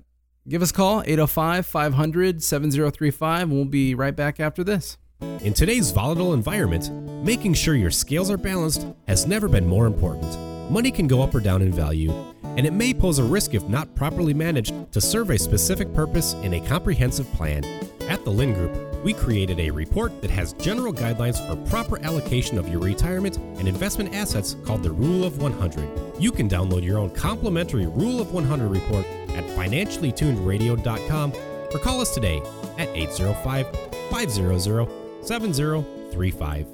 give 0.47 0.61
us 0.61 0.71
a 0.71 0.73
call, 0.73 1.01
805 1.05 1.65
500 1.65 2.43
7035, 2.43 3.41
and 3.43 3.51
we'll 3.51 3.65
be 3.65 3.95
right 3.95 4.15
back 4.15 4.41
after 4.41 4.63
this. 4.63 4.97
In 5.41 5.53
today's 5.53 5.91
volatile 5.91 6.33
environment, 6.33 6.91
making 7.23 7.53
sure 7.53 7.75
your 7.75 7.91
scales 7.91 8.29
are 8.29 8.37
balanced 8.37 8.85
has 9.07 9.25
never 9.25 9.47
been 9.47 9.65
more 9.65 9.85
important. 9.85 10.37
Money 10.69 10.91
can 10.91 11.07
go 11.07 11.21
up 11.21 11.33
or 11.33 11.39
down 11.39 11.61
in 11.61 11.71
value, 11.71 12.11
and 12.43 12.65
it 12.65 12.73
may 12.73 12.93
pose 12.93 13.19
a 13.19 13.23
risk 13.23 13.53
if 13.53 13.63
not 13.69 13.93
properly 13.95 14.33
managed 14.33 14.73
to 14.91 14.99
serve 14.99 15.29
a 15.29 15.37
specific 15.37 15.93
purpose 15.93 16.33
in 16.43 16.55
a 16.55 16.67
comprehensive 16.67 17.31
plan. 17.31 17.63
At 18.09 18.23
the 18.25 18.31
Lind 18.31 18.55
Group, 18.55 18.94
we 19.05 19.13
created 19.13 19.59
a 19.59 19.69
report 19.69 20.19
that 20.23 20.31
has 20.31 20.53
general 20.53 20.91
guidelines 20.91 21.37
for 21.47 21.55
proper 21.69 22.03
allocation 22.03 22.57
of 22.57 22.67
your 22.67 22.79
retirement 22.79 23.37
and 23.37 23.67
investment 23.67 24.15
assets 24.15 24.55
called 24.65 24.81
the 24.81 24.91
Rule 24.91 25.23
of 25.23 25.39
100. 25.39 25.87
You 26.19 26.31
can 26.31 26.49
download 26.49 26.83
your 26.83 26.97
own 26.97 27.11
complimentary 27.11 27.85
Rule 27.85 28.19
of 28.19 28.33
100 28.33 28.67
report 28.67 29.05
at 29.29 29.43
financiallytunedradio.com 29.55 31.33
or 31.71 31.79
call 31.79 32.01
us 32.01 32.15
today 32.15 32.41
at 32.79 32.89
805 32.89 33.67
500 34.09 34.89
7035. 35.23 36.67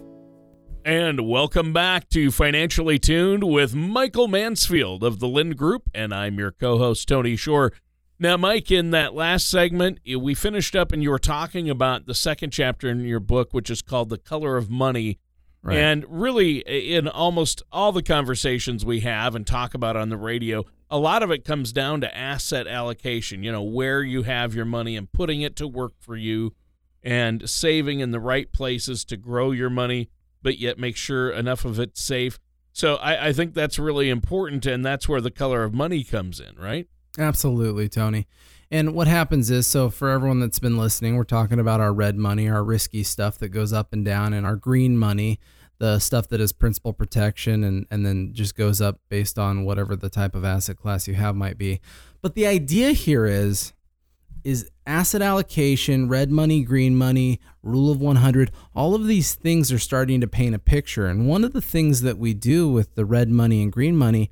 And 0.86 1.28
welcome 1.28 1.74
back 1.74 2.08
to 2.10 2.32
Financially 2.32 2.98
Tuned 2.98 3.44
with 3.44 3.76
Michael 3.76 4.30
Mansfield 4.30 5.04
of 5.04 5.20
the 5.20 5.28
Lind 5.28 5.58
Group, 5.58 5.90
and 5.94 6.14
I'm 6.14 6.40
your 6.40 6.52
co 6.52 6.78
host, 6.78 7.10
Tony 7.10 7.36
Shore. 7.36 7.74
Now, 8.22 8.38
Mike, 8.38 8.70
in 8.70 8.92
that 8.92 9.16
last 9.16 9.50
segment, 9.50 9.98
we 10.06 10.36
finished 10.36 10.76
up 10.76 10.92
and 10.92 11.02
you 11.02 11.10
were 11.10 11.18
talking 11.18 11.72
about 11.72 12.06
the 12.06 12.14
second 12.14 12.52
chapter 12.52 12.88
in 12.88 13.00
your 13.00 13.20
book, 13.20 13.52
which 13.52 13.72
is 13.72 13.82
called 13.82 14.10
The 14.10 14.20
Color 14.20 14.58
of 14.58 14.70
Money. 14.70 15.18
Right. 15.64 15.78
And 15.78 16.06
really, 16.08 16.60
in 16.60 17.08
almost 17.08 17.64
all 17.72 17.92
the 17.92 18.04
conversations 18.04 18.86
we 18.86 19.00
have 19.00 19.34
and 19.34 19.48
talk 19.48 19.74
about 19.74 19.96
on 19.96 20.10
the 20.10 20.18
radio, 20.18 20.66
a 20.88 21.00
lot 21.00 21.24
of 21.24 21.32
it 21.32 21.44
comes 21.44 21.74
down 21.74 22.02
to 22.02 22.16
asset 22.16 22.68
allocation, 22.68 23.44
you 23.44 23.52
know, 23.52 23.64
where 23.64 24.04
you 24.04 24.22
have 24.22 24.54
your 24.54 24.66
money 24.66 24.96
and 24.96 25.12
putting 25.12 25.42
it 25.42 25.56
to 25.56 25.68
work 25.68 25.94
for 26.00 26.16
you 26.16 26.54
and 27.02 27.50
saving 27.50 28.02
in 28.02 28.12
the 28.12 28.20
right 28.20 28.54
places 28.54 29.04
to 29.06 29.18
grow 29.18 29.50
your 29.50 29.72
money, 29.72 30.12
but 30.44 30.60
yet 30.60 30.78
make 30.78 30.96
sure 30.96 31.32
enough 31.32 31.66
of 31.66 31.80
it's 31.80 32.04
safe. 32.04 32.40
So 32.72 32.98
I, 32.98 33.30
I 33.30 33.34
think 33.34 33.56
that's 33.56 33.80
really 33.80 34.10
important, 34.12 34.68
and 34.68 34.86
that's 34.86 35.10
where 35.10 35.22
the 35.22 35.32
color 35.32 35.64
of 35.64 35.74
money 35.74 36.04
comes 36.04 36.40
in, 36.40 36.56
right? 36.56 36.88
Absolutely, 37.18 37.90
Tony. 37.90 38.28
And 38.70 38.94
what 38.94 39.08
happens 39.08 39.52
is 39.52 39.68
so 39.68 39.90
for 39.90 40.10
everyone 40.10 40.40
that's 40.40 40.60
been 40.60 40.78
listening, 40.78 41.18
we're 41.18 41.26
talking 41.26 41.60
about 41.60 41.82
our 41.82 41.92
red 41.92 42.16
money, 42.16 42.50
our 42.50 42.64
risky 42.64 43.04
stuff 43.04 43.38
that 43.40 43.50
goes 43.50 43.74
up 43.74 43.92
and 43.92 44.06
down, 44.06 44.34
and 44.34 44.46
our 44.46 44.56
green 44.56 44.98
money, 44.98 45.40
the 45.80 46.00
stuff 46.00 46.30
that 46.30 46.40
is 46.40 46.54
principal 46.54 46.94
protection 46.94 47.64
and, 47.64 47.86
and 47.92 48.06
then 48.06 48.34
just 48.34 48.56
goes 48.56 48.80
up 48.80 49.00
based 49.10 49.38
on 49.38 49.66
whatever 49.66 49.96
the 49.96 50.10
type 50.10 50.36
of 50.36 50.46
asset 50.46 50.78
class 50.78 51.08
you 51.08 51.16
have 51.16 51.36
might 51.36 51.58
be. 51.58 51.82
But 52.22 52.36
the 52.36 52.48
idea 52.48 52.92
here 52.92 53.26
is 53.26 53.74
is 54.44 54.70
asset 54.88 55.22
allocation, 55.22 56.08
red 56.08 56.32
money, 56.32 56.64
green 56.64 56.96
money, 56.96 57.40
rule 57.62 57.92
of 57.92 58.02
100, 58.02 58.52
all 58.74 58.96
of 58.96 59.06
these 59.06 59.36
things 59.36 59.72
are 59.72 59.78
starting 59.78 60.20
to 60.20 60.28
paint 60.28 60.56
a 60.56 60.60
picture. 60.60 61.06
And 61.06 61.28
one 61.28 61.44
of 61.44 61.54
the 61.54 61.62
things 61.62 62.02
that 62.02 62.18
we 62.18 62.34
do 62.34 62.68
with 62.68 62.96
the 62.96 63.06
red 63.06 63.30
money 63.30 63.62
and 63.62 63.72
green 63.72 63.96
money 63.96 64.32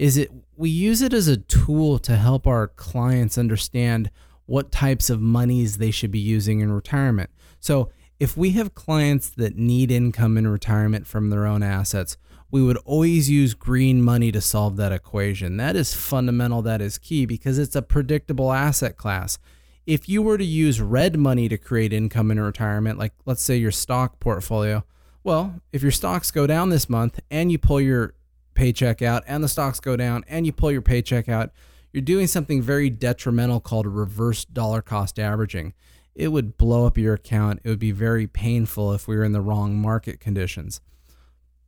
is 0.00 0.16
it 0.16 0.32
we 0.56 0.70
use 0.70 1.02
it 1.02 1.12
as 1.12 1.28
a 1.28 1.36
tool 1.36 1.98
to 1.98 2.16
help 2.16 2.46
our 2.46 2.68
clients 2.68 3.36
understand 3.36 4.10
what 4.46 4.72
types 4.72 5.10
of 5.10 5.20
monies 5.20 5.76
they 5.76 5.90
should 5.90 6.10
be 6.10 6.18
using 6.18 6.60
in 6.60 6.72
retirement. 6.72 7.28
So, 7.60 7.90
if 8.18 8.34
we 8.34 8.52
have 8.52 8.74
clients 8.74 9.28
that 9.30 9.56
need 9.56 9.90
income 9.90 10.38
in 10.38 10.48
retirement 10.48 11.06
from 11.06 11.28
their 11.28 11.46
own 11.46 11.62
assets, 11.62 12.16
we 12.50 12.62
would 12.62 12.78
always 12.78 13.28
use 13.28 13.52
green 13.52 14.02
money 14.02 14.32
to 14.32 14.40
solve 14.40 14.76
that 14.76 14.90
equation. 14.90 15.58
That 15.58 15.76
is 15.76 15.94
fundamental, 15.94 16.62
that 16.62 16.80
is 16.80 16.96
key 16.96 17.26
because 17.26 17.58
it's 17.58 17.76
a 17.76 17.82
predictable 17.82 18.52
asset 18.52 18.96
class. 18.96 19.38
If 19.86 20.08
you 20.08 20.22
were 20.22 20.38
to 20.38 20.44
use 20.44 20.80
red 20.80 21.18
money 21.18 21.46
to 21.48 21.58
create 21.58 21.92
income 21.92 22.30
in 22.30 22.40
retirement, 22.40 22.98
like 22.98 23.12
let's 23.26 23.42
say 23.42 23.56
your 23.56 23.70
stock 23.70 24.18
portfolio, 24.18 24.82
well, 25.22 25.60
if 25.72 25.82
your 25.82 25.92
stocks 25.92 26.30
go 26.30 26.46
down 26.46 26.70
this 26.70 26.88
month 26.88 27.20
and 27.30 27.52
you 27.52 27.58
pull 27.58 27.80
your 27.80 28.14
paycheck 28.54 29.02
out 29.02 29.22
and 29.26 29.42
the 29.42 29.48
stocks 29.48 29.80
go 29.80 29.96
down 29.96 30.24
and 30.28 30.46
you 30.46 30.52
pull 30.52 30.70
your 30.72 30.82
paycheck 30.82 31.28
out, 31.28 31.50
you're 31.92 32.02
doing 32.02 32.26
something 32.26 32.62
very 32.62 32.90
detrimental 32.90 33.60
called 33.60 33.86
reverse 33.86 34.44
dollar 34.44 34.82
cost 34.82 35.18
averaging. 35.18 35.74
It 36.14 36.28
would 36.28 36.56
blow 36.56 36.86
up 36.86 36.98
your 36.98 37.14
account. 37.14 37.60
It 37.64 37.68
would 37.68 37.78
be 37.78 37.92
very 37.92 38.26
painful 38.26 38.92
if 38.92 39.08
we 39.08 39.16
were 39.16 39.24
in 39.24 39.32
the 39.32 39.40
wrong 39.40 39.76
market 39.76 40.20
conditions. 40.20 40.80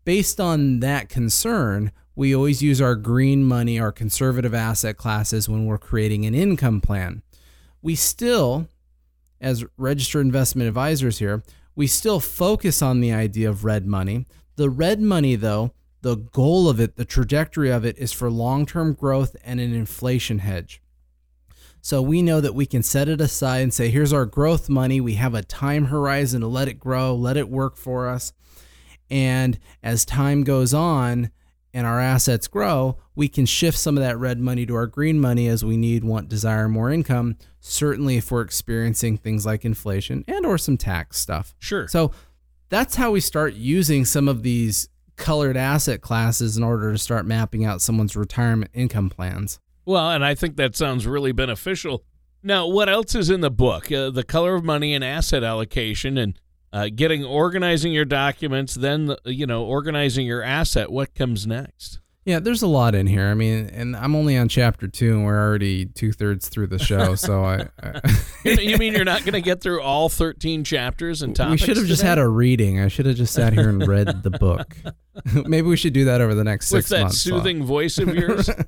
Based 0.05 0.40
on 0.40 0.81
that 0.81 1.09
concern, 1.09 1.92
we 2.14 2.35
always 2.35 2.62
use 2.62 2.81
our 2.81 2.95
green 2.95 3.45
money, 3.45 3.79
our 3.79 3.92
conservative 3.92 4.55
asset 4.55 4.97
classes 4.97 5.49
when 5.49 5.66
we're 5.66 5.79
creating 5.79 6.27
an 6.27 6.35
income 6.35 6.81
plan. 6.81 7.23
We 7.81 7.95
still, 7.95 8.68
as 9.40 9.64
registered 9.77 10.27
investment 10.27 10.68
advisors 10.68 11.18
here, 11.18 11.42
we 11.75 11.87
still 11.87 12.21
focus 12.21 12.83
on 12.83 13.01
the 13.01 13.12
idea 13.12 13.49
of 13.49 13.64
red 13.64 13.87
money. 13.87 14.27
The 14.57 14.68
red 14.68 15.01
money, 15.01 15.37
though, 15.37 15.73
the 16.03 16.17
goal 16.17 16.69
of 16.69 16.81
it, 16.81 16.97
the 16.97 17.05
trajectory 17.05 17.71
of 17.71 17.85
it 17.85 17.97
is 17.97 18.12
for 18.12 18.31
long 18.31 18.67
term 18.67 18.93
growth 18.93 19.35
and 19.45 19.61
an 19.61 19.73
inflation 19.73 20.41
hedge. 20.41 20.83
So 21.81 22.01
we 22.01 22.23
know 22.23 22.41
that 22.41 22.55
we 22.55 22.67
can 22.67 22.83
set 22.83 23.09
it 23.09 23.21
aside 23.21 23.59
and 23.59 23.75
say, 23.75 23.88
here's 23.88 24.12
our 24.12 24.27
growth 24.27 24.69
money. 24.69 25.01
We 25.01 25.15
have 25.15 25.35
a 25.35 25.43
time 25.43 25.87
horizon 25.87 26.41
to 26.43 26.47
let 26.47 26.69
it 26.69 26.79
grow, 26.79 27.15
let 27.15 27.37
it 27.37 27.49
work 27.49 27.77
for 27.77 28.09
us. 28.09 28.33
And 29.11 29.59
as 29.83 30.05
time 30.05 30.45
goes 30.45 30.73
on 30.73 31.31
and 31.75 31.87
our 31.87 32.01
assets 32.01 32.47
grow, 32.47 32.99
we 33.17 33.29
can 33.29 33.47
shift 33.47 33.79
some 33.79 33.97
of 33.97 34.03
that 34.03 34.19
red 34.19 34.38
money 34.38 34.65
to 34.67 34.77
our 34.77 34.87
green 34.87 35.21
money 35.21 35.49
as 35.49 35.65
we 35.65 35.77
need, 35.77 36.05
want, 36.05 36.29
desire 36.29 36.69
more 36.69 36.91
income. 36.91 37.37
Certainly 37.59 38.17
if 38.19 38.31
we're 38.31 38.43
experiencing 38.43 39.19
things 39.19 39.45
like 39.45 39.65
inflation 39.65 40.25
and 40.29 40.47
or 40.47 40.59
some 40.59 40.77
tax 40.77 41.19
stuff. 41.19 41.53
Sure. 41.59 41.88
So 41.88 42.12
that's 42.69 42.95
how 42.95 43.11
we 43.11 43.21
start 43.21 43.55
using 43.55 44.05
some 44.05 44.29
of 44.29 44.45
these 44.45 44.88
colored 45.23 45.57
asset 45.57 46.01
classes 46.01 46.57
in 46.57 46.65
order 46.65 46.91
to 46.91 46.99
start 46.99 47.25
mapping 47.25 47.65
out 47.65 47.81
someone's 47.81 48.17
retirement 48.17 48.73
income 48.75 49.09
plans. 49.09 49.61
Well, 49.85 50.11
and 50.11 50.25
I 50.25 50.35
think 50.35 50.57
that 50.57 50.77
sounds 50.77 51.07
really 51.07 51.33
beneficial. 51.33 52.05
Now, 52.43 52.67
what 52.67 52.89
else 52.89 53.15
is 53.15 53.31
in 53.31 53.41
the 53.41 53.51
book? 53.51 53.91
Uh, 53.91 54.11
the 54.11 54.25
color 54.25 54.57
of 54.57 54.65
money 54.65 54.95
and 54.95 55.05
asset 55.05 55.45
allocation, 55.45 56.19
and 56.19 56.39
uh, 56.73 56.89
getting 56.93 57.25
organizing 57.25 57.93
your 57.93 58.05
documents, 58.05 58.75
then 58.75 59.15
you 59.25 59.47
know 59.47 59.65
organizing 59.65 60.27
your 60.27 60.43
asset. 60.43 60.91
What 60.91 61.15
comes 61.15 61.47
next? 61.47 62.01
Yeah, 62.25 62.39
there's 62.39 62.63
a 62.63 62.69
lot 62.69 62.95
in 62.95 63.09
here. 63.09 63.27
I 63.29 63.35
mean, 63.35 63.69
and 63.73 63.97
I'm 63.97 64.15
only 64.15 64.37
on 64.37 64.49
chapter 64.49 64.87
two, 64.87 65.15
and 65.15 65.25
we're 65.25 65.41
already 65.41 65.87
two 65.87 66.13
thirds 66.13 66.49
through 66.49 66.69
the 66.69 66.79
show. 66.79 67.15
So 67.23 67.45
I, 67.45 67.69
I 67.83 68.01
You, 68.45 68.53
you 68.55 68.79
mean 68.79 68.93
you're 68.93 69.05
not 69.05 69.21
going 69.21 69.35
to 69.35 69.41
get 69.41 69.61
through 69.61 69.83
all 69.83 70.09
13 70.09 70.65
chapters 70.65 71.23
and 71.23 71.35
topics? 71.35 71.63
we 71.63 71.67
should 71.67 71.77
have 71.77 71.87
just 71.87 72.03
had 72.03 72.19
a 72.19 72.27
reading. 72.27 72.81
I 72.81 72.89
should 72.89 73.07
have 73.07 73.17
just 73.17 73.33
sat 73.35 73.53
here 73.53 73.69
and 73.69 73.87
read 73.87 74.23
the 74.23 74.31
book. 74.31 74.77
Maybe 75.46 75.68
we 75.68 75.77
should 75.77 75.92
do 75.92 76.05
that 76.07 76.20
over 76.20 76.35
the 76.35 76.44
next 76.44 76.66
six 76.68 76.90
with 76.90 76.98
that 76.98 77.03
months. 77.05 77.20
soothing 77.20 77.64
voice 77.64 77.98
of 77.98 78.14
yours. 78.14 78.51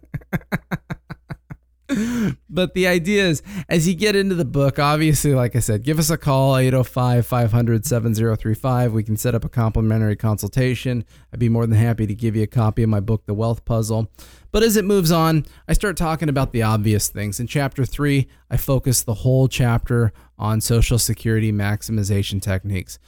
but 2.49 2.73
the 2.75 2.87
idea 2.87 3.27
is 3.27 3.43
as 3.69 3.87
you 3.87 3.95
get 3.95 4.17
into 4.17 4.35
the 4.35 4.45
book 4.45 4.79
obviously 4.79 5.35
like 5.35 5.55
i 5.55 5.59
said 5.59 5.83
give 5.83 5.99
us 5.99 6.09
a 6.09 6.17
call 6.17 6.55
805-500-7035 6.55 8.91
we 8.93 9.03
can 9.03 9.19
set 9.19 9.35
up 9.35 9.45
a 9.45 9.51
complimentary 9.51 10.17
consultation. 10.17 11.05
I'd 11.33 11.41
be 11.41 11.51
more 11.51 11.67
than 11.67 11.77
happy 11.77 12.07
to 12.07 12.15
give 12.15 12.37
you 12.37 12.43
a 12.43 12.47
copy 12.47 12.83
of 12.83 12.89
my 12.89 13.01
book 13.01 13.27
the 13.27 13.35
wealth 13.35 13.65
puzzle. 13.67 14.11
But 14.51 14.63
as 14.63 14.77
it 14.77 14.85
moves 14.87 15.13
on 15.13 15.45
i 15.69 15.73
start 15.75 15.97
talking 15.97 16.29
about 16.29 16.53
the 16.53 16.63
obvious 16.63 17.09
things. 17.09 17.39
In 17.39 17.47
chapter 17.47 17.85
3 17.85 18.27
i 18.51 18.57
focus 18.57 19.03
the 19.03 19.15
whole 19.15 19.47
chapter 19.47 20.13
on 20.39 20.63
social 20.63 20.99
security 20.99 21.53
maximization 21.53 22.41
techniques 22.41 22.99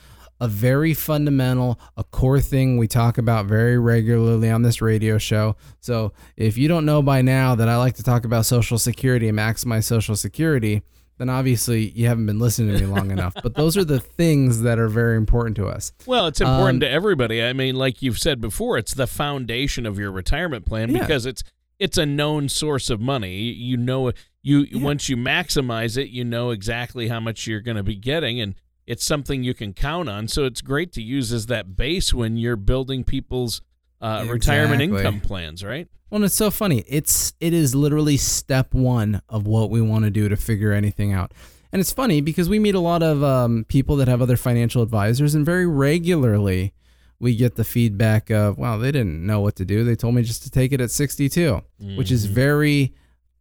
a 0.40 0.48
very 0.48 0.92
fundamental, 0.94 1.80
a 1.96 2.04
core 2.04 2.40
thing 2.40 2.76
we 2.76 2.86
talk 2.86 3.18
about 3.18 3.46
very 3.46 3.78
regularly 3.78 4.50
on 4.50 4.62
this 4.62 4.82
radio 4.82 5.18
show. 5.18 5.56
So 5.80 6.12
if 6.36 6.58
you 6.58 6.68
don't 6.68 6.84
know 6.84 7.02
by 7.02 7.22
now 7.22 7.54
that 7.54 7.68
I 7.68 7.76
like 7.76 7.94
to 7.96 8.02
talk 8.02 8.24
about 8.24 8.44
Social 8.46 8.78
Security 8.78 9.28
and 9.28 9.38
maximize 9.38 9.84
Social 9.84 10.14
Security, 10.16 10.82
then 11.18 11.30
obviously 11.30 11.88
you 11.90 12.06
haven't 12.06 12.26
been 12.26 12.38
listening 12.38 12.76
to 12.76 12.80
me 12.82 12.86
long 12.86 13.10
enough. 13.10 13.32
But 13.42 13.54
those 13.54 13.76
are 13.78 13.84
the 13.84 13.98
things 14.00 14.60
that 14.60 14.78
are 14.78 14.88
very 14.88 15.16
important 15.16 15.56
to 15.56 15.66
us. 15.66 15.92
Well, 16.04 16.26
it's 16.26 16.42
important 16.42 16.76
Um, 16.76 16.80
to 16.80 16.90
everybody. 16.90 17.42
I 17.42 17.54
mean, 17.54 17.74
like 17.76 18.02
you've 18.02 18.18
said 18.18 18.38
before, 18.40 18.76
it's 18.76 18.92
the 18.92 19.06
foundation 19.06 19.86
of 19.86 19.98
your 19.98 20.10
retirement 20.10 20.66
plan 20.66 20.90
Yeah. 20.90 21.00
because 21.00 21.24
it's 21.24 21.42
it's 21.78 21.98
a 21.98 22.06
known 22.06 22.48
source 22.48 22.88
of 22.88 23.00
money. 23.02 23.34
You 23.36 23.76
know, 23.76 24.10
you 24.42 24.60
Yeah. 24.70 24.82
once 24.82 25.08
you 25.10 25.16
maximize 25.16 25.98
it, 25.98 26.08
you 26.08 26.24
know 26.24 26.50
exactly 26.50 27.08
how 27.08 27.20
much 27.20 27.46
you're 27.46 27.60
going 27.60 27.76
to 27.76 27.82
be 27.82 27.96
getting, 27.96 28.40
and 28.40 28.54
it's 28.86 29.04
something 29.04 29.42
you 29.42 29.54
can 29.54 29.72
count 29.72 30.08
on. 30.08 30.28
So 30.28 30.44
it's 30.44 30.60
great 30.60 30.92
to 30.92 31.02
use 31.02 31.32
as 31.32 31.46
that 31.46 31.76
base 31.76 32.14
when 32.14 32.36
you're 32.36 32.56
building 32.56 33.04
people's 33.04 33.60
uh, 34.00 34.26
retirement 34.28 34.80
income 34.82 35.20
plans, 35.20 35.64
right? 35.64 35.88
Well, 36.10 36.16
and 36.18 36.24
it's 36.24 36.34
so 36.34 36.50
funny. 36.50 36.84
It's 36.86 37.34
it 37.40 37.52
is 37.52 37.74
literally 37.74 38.16
step 38.16 38.72
one 38.74 39.22
of 39.28 39.46
what 39.46 39.70
we 39.70 39.80
want 39.80 40.04
to 40.04 40.10
do 40.10 40.28
to 40.28 40.36
figure 40.36 40.72
anything 40.72 41.12
out. 41.12 41.32
And 41.72 41.80
it's 41.80 41.92
funny 41.92 42.20
because 42.20 42.48
we 42.48 42.58
meet 42.60 42.74
a 42.76 42.80
lot 42.80 43.02
of 43.02 43.24
um, 43.24 43.64
people 43.68 43.96
that 43.96 44.06
have 44.06 44.22
other 44.22 44.36
financial 44.36 44.82
advisors, 44.82 45.34
and 45.34 45.44
very 45.44 45.66
regularly 45.66 46.72
we 47.18 47.34
get 47.34 47.56
the 47.56 47.64
feedback 47.64 48.30
of, 48.30 48.56
"Well, 48.56 48.78
they 48.78 48.92
didn't 48.92 49.26
know 49.26 49.40
what 49.40 49.56
to 49.56 49.64
do. 49.64 49.82
They 49.82 49.96
told 49.96 50.14
me 50.14 50.22
just 50.22 50.42
to 50.44 50.50
take 50.50 50.70
it 50.72 50.80
at 50.80 50.90
62," 50.92 51.60
which 51.96 52.12
is 52.12 52.28
Mhm. 52.28 52.30
very 52.30 52.92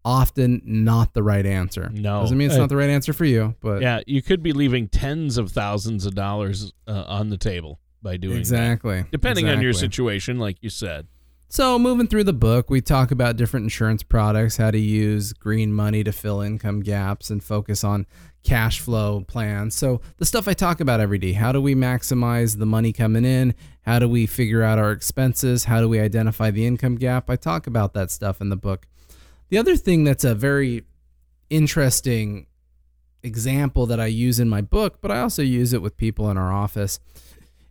often 0.05 0.61
not 0.63 1.13
the 1.13 1.23
right 1.23 1.45
answer. 1.45 1.89
No. 1.91 2.21
doesn't 2.21 2.37
mean 2.37 2.47
it's 2.49 2.57
not 2.57 2.69
the 2.69 2.77
right 2.77 2.89
answer 2.89 3.11
for 3.11 3.25
you, 3.25 3.55
but 3.59 3.81
Yeah, 3.81 4.01
you 4.05 4.21
could 4.21 4.43
be 4.43 4.53
leaving 4.53 4.87
tens 4.87 5.37
of 5.37 5.51
thousands 5.51 6.05
of 6.05 6.13
dollars 6.13 6.71
uh, 6.87 7.03
on 7.07 7.29
the 7.29 7.37
table 7.37 7.79
by 8.03 8.15
doing 8.15 8.35
that. 8.35 8.39
exactly. 8.39 9.03
Depending 9.11 9.49
on 9.49 9.61
your 9.61 9.73
situation, 9.73 10.37
like 10.37 10.57
you 10.61 10.69
said. 10.69 11.07
So, 11.47 11.77
moving 11.79 12.07
through 12.07 12.23
the 12.25 12.33
book, 12.33 12.69
we 12.69 12.81
talk 12.81 13.11
about 13.11 13.37
different 13.37 13.65
insurance 13.65 14.03
products, 14.03 14.57
how 14.57 14.71
to 14.71 14.79
use 14.79 15.31
green 15.31 15.71
money 15.71 16.03
to 16.03 16.11
fill 16.11 16.41
income 16.41 16.81
gaps 16.81 17.29
and 17.29 17.41
focus 17.43 17.83
on 17.83 18.07
cash 18.43 18.79
flow 18.79 19.21
plans. 19.21 19.75
So, 19.75 20.01
the 20.17 20.25
stuff 20.25 20.47
I 20.47 20.53
talk 20.53 20.79
about 20.79 20.99
every 20.99 21.17
day 21.19 21.33
how 21.33 21.51
do 21.51 21.61
we 21.61 21.75
maximize 21.75 22.57
the 22.57 22.65
money 22.65 22.91
coming 22.91 23.25
in? 23.25 23.53
How 23.81 23.99
do 23.99 24.09
we 24.09 24.25
figure 24.25 24.63
out 24.63 24.79
our 24.79 24.91
expenses? 24.91 25.65
How 25.65 25.79
do 25.81 25.87
we 25.87 25.99
identify 25.99 26.51
the 26.51 26.65
income 26.65 26.95
gap? 26.95 27.29
I 27.29 27.35
talk 27.35 27.67
about 27.67 27.93
that 27.93 28.11
stuff 28.11 28.41
in 28.41 28.49
the 28.49 28.57
book. 28.57 28.87
The 29.49 29.57
other 29.57 29.75
thing 29.75 30.03
that's 30.03 30.23
a 30.23 30.35
very 30.35 30.83
interesting 31.49 32.47
example 33.21 33.85
that 33.85 33.99
I 33.99 34.07
use 34.07 34.39
in 34.39 34.49
my 34.49 34.61
book, 34.61 35.01
but 35.01 35.11
I 35.11 35.19
also 35.19 35.41
use 35.41 35.73
it 35.73 35.81
with 35.81 35.97
people 35.97 36.29
in 36.29 36.37
our 36.37 36.51
office, 36.51 36.99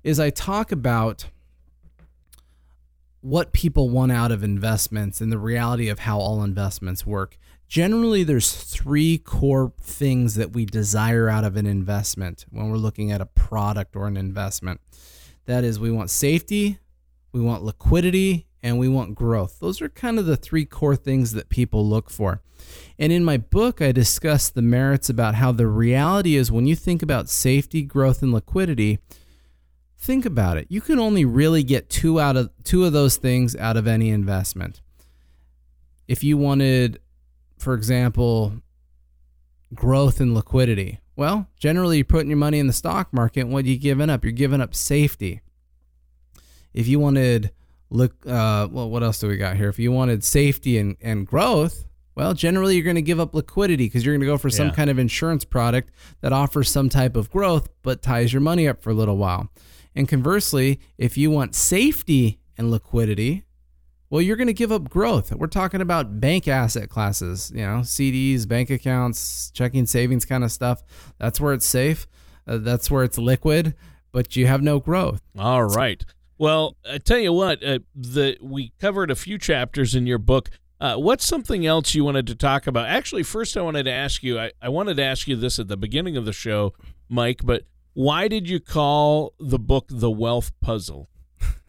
is 0.02 0.20
I 0.20 0.30
talk 0.30 0.72
about 0.72 1.26
what 3.20 3.52
people 3.52 3.88
want 3.88 4.12
out 4.12 4.30
of 4.30 4.44
investments 4.44 5.20
and 5.20 5.32
the 5.32 5.38
reality 5.38 5.88
of 5.88 6.00
how 6.00 6.18
all 6.18 6.42
investments 6.42 7.06
work. 7.06 7.38
Generally, 7.68 8.24
there's 8.24 8.52
three 8.52 9.16
core 9.16 9.72
things 9.80 10.34
that 10.34 10.52
we 10.52 10.66
desire 10.66 11.28
out 11.28 11.44
of 11.44 11.56
an 11.56 11.66
investment 11.66 12.44
when 12.50 12.68
we're 12.70 12.76
looking 12.76 13.10
at 13.10 13.22
a 13.22 13.26
product 13.26 13.96
or 13.96 14.06
an 14.06 14.18
investment. 14.18 14.80
That 15.46 15.64
is, 15.64 15.80
we 15.80 15.90
want 15.90 16.10
safety, 16.10 16.78
we 17.34 17.40
want 17.40 17.64
liquidity, 17.64 18.46
and 18.62 18.78
we 18.78 18.88
want 18.88 19.14
growth. 19.14 19.58
Those 19.58 19.82
are 19.82 19.88
kind 19.90 20.18
of 20.18 20.24
the 20.24 20.36
three 20.36 20.64
core 20.64 20.96
things 20.96 21.32
that 21.32 21.50
people 21.50 21.86
look 21.86 22.08
for. 22.08 22.40
And 22.96 23.12
in 23.12 23.24
my 23.24 23.36
book, 23.36 23.82
I 23.82 23.92
discuss 23.92 24.48
the 24.48 24.62
merits 24.62 25.10
about 25.10 25.34
how 25.34 25.52
the 25.52 25.66
reality 25.66 26.36
is 26.36 26.50
when 26.50 26.66
you 26.66 26.76
think 26.76 27.02
about 27.02 27.28
safety, 27.28 27.82
growth, 27.82 28.22
and 28.22 28.32
liquidity, 28.32 29.00
think 29.98 30.24
about 30.24 30.56
it. 30.56 30.68
You 30.70 30.80
can 30.80 30.98
only 30.98 31.24
really 31.24 31.62
get 31.64 31.90
two 31.90 32.20
out 32.20 32.36
of 32.36 32.50
two 32.62 32.84
of 32.84 32.92
those 32.92 33.16
things 33.16 33.56
out 33.56 33.76
of 33.76 33.86
any 33.86 34.10
investment. 34.10 34.80
If 36.06 36.22
you 36.22 36.38
wanted, 36.38 37.00
for 37.58 37.74
example, 37.74 38.60
growth 39.74 40.20
and 40.20 40.34
liquidity, 40.34 41.00
well, 41.16 41.48
generally 41.58 41.96
you're 41.96 42.04
putting 42.04 42.30
your 42.30 42.38
money 42.38 42.60
in 42.60 42.68
the 42.68 42.72
stock 42.72 43.12
market. 43.12 43.40
and 43.40 43.52
What 43.52 43.64
are 43.64 43.68
you 43.68 43.78
giving 43.78 44.08
up? 44.08 44.24
You're 44.24 44.32
giving 44.32 44.60
up 44.60 44.74
safety. 44.74 45.40
If 46.74 46.86
you 46.88 46.98
wanted 47.00 47.50
look, 47.90 48.12
uh, 48.26 48.68
well, 48.70 48.90
what 48.90 49.02
else 49.02 49.20
do 49.20 49.28
we 49.28 49.36
got 49.36 49.56
here? 49.56 49.68
If 49.68 49.78
you 49.78 49.92
wanted 49.92 50.24
safety 50.24 50.76
and, 50.78 50.96
and 51.00 51.26
growth, 51.26 51.86
well, 52.16 52.34
generally 52.34 52.74
you're 52.74 52.84
going 52.84 52.96
to 52.96 53.02
give 53.02 53.20
up 53.20 53.34
liquidity 53.34 53.86
because 53.86 54.04
you're 54.04 54.14
going 54.14 54.20
to 54.20 54.26
go 54.26 54.36
for 54.38 54.50
some 54.50 54.68
Yeah. 54.68 54.74
kind 54.74 54.90
of 54.90 54.98
insurance 54.98 55.44
product 55.44 55.90
that 56.20 56.32
offers 56.32 56.68
some 56.70 56.88
type 56.88 57.16
of 57.16 57.30
growth 57.30 57.68
but 57.82 58.02
ties 58.02 58.32
your 58.32 58.40
money 58.40 58.66
up 58.68 58.82
for 58.82 58.90
a 58.90 58.94
little 58.94 59.16
while. 59.16 59.48
And 59.94 60.08
conversely, 60.08 60.80
if 60.98 61.16
you 61.16 61.30
want 61.30 61.54
safety 61.54 62.40
and 62.58 62.70
liquidity, 62.70 63.44
well, 64.10 64.20
you're 64.20 64.36
going 64.36 64.48
to 64.48 64.52
give 64.54 64.70
up 64.72 64.88
growth. 64.90 65.32
We're 65.32 65.46
talking 65.48 65.80
about 65.80 66.20
bank 66.20 66.46
asset 66.48 66.88
classes, 66.88 67.50
you 67.54 67.62
know, 67.62 67.80
CDs, 67.80 68.46
bank 68.46 68.70
accounts, 68.70 69.50
checking 69.50 69.86
savings 69.86 70.24
kind 70.24 70.44
of 70.44 70.50
stuff. 70.52 70.82
That's 71.18 71.40
where 71.40 71.52
it's 71.52 71.66
safe. 71.66 72.06
Uh, 72.46 72.58
that's 72.58 72.90
where 72.90 73.02
it's 73.04 73.18
liquid, 73.18 73.74
but 74.12 74.36
you 74.36 74.46
have 74.46 74.62
no 74.62 74.78
growth. 74.80 75.20
All 75.38 75.64
right. 75.64 76.04
Well, 76.38 76.76
I 76.88 76.98
tell 76.98 77.18
you 77.18 77.32
what, 77.32 77.62
uh, 77.64 77.80
the 77.94 78.36
we 78.40 78.72
covered 78.80 79.10
a 79.10 79.14
few 79.14 79.38
chapters 79.38 79.94
in 79.94 80.06
your 80.06 80.18
book. 80.18 80.50
Uh, 80.80 80.96
what's 80.96 81.24
something 81.26 81.64
else 81.64 81.94
you 81.94 82.04
wanted 82.04 82.26
to 82.26 82.34
talk 82.34 82.66
about? 82.66 82.88
Actually, 82.88 83.22
first 83.22 83.56
I 83.56 83.62
wanted 83.62 83.84
to 83.84 83.92
ask 83.92 84.22
you. 84.22 84.38
I, 84.38 84.52
I 84.60 84.68
wanted 84.68 84.96
to 84.96 85.04
ask 85.04 85.28
you 85.28 85.36
this 85.36 85.58
at 85.58 85.68
the 85.68 85.76
beginning 85.76 86.16
of 86.16 86.24
the 86.24 86.32
show, 86.32 86.74
Mike. 87.08 87.42
But 87.44 87.62
why 87.92 88.28
did 88.28 88.48
you 88.48 88.60
call 88.60 89.34
the 89.38 89.58
book 89.58 89.86
"The 89.88 90.10
Wealth 90.10 90.52
Puzzle"? 90.60 91.08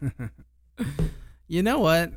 You 1.48 1.62
know 1.62 1.78
what? 1.78 2.12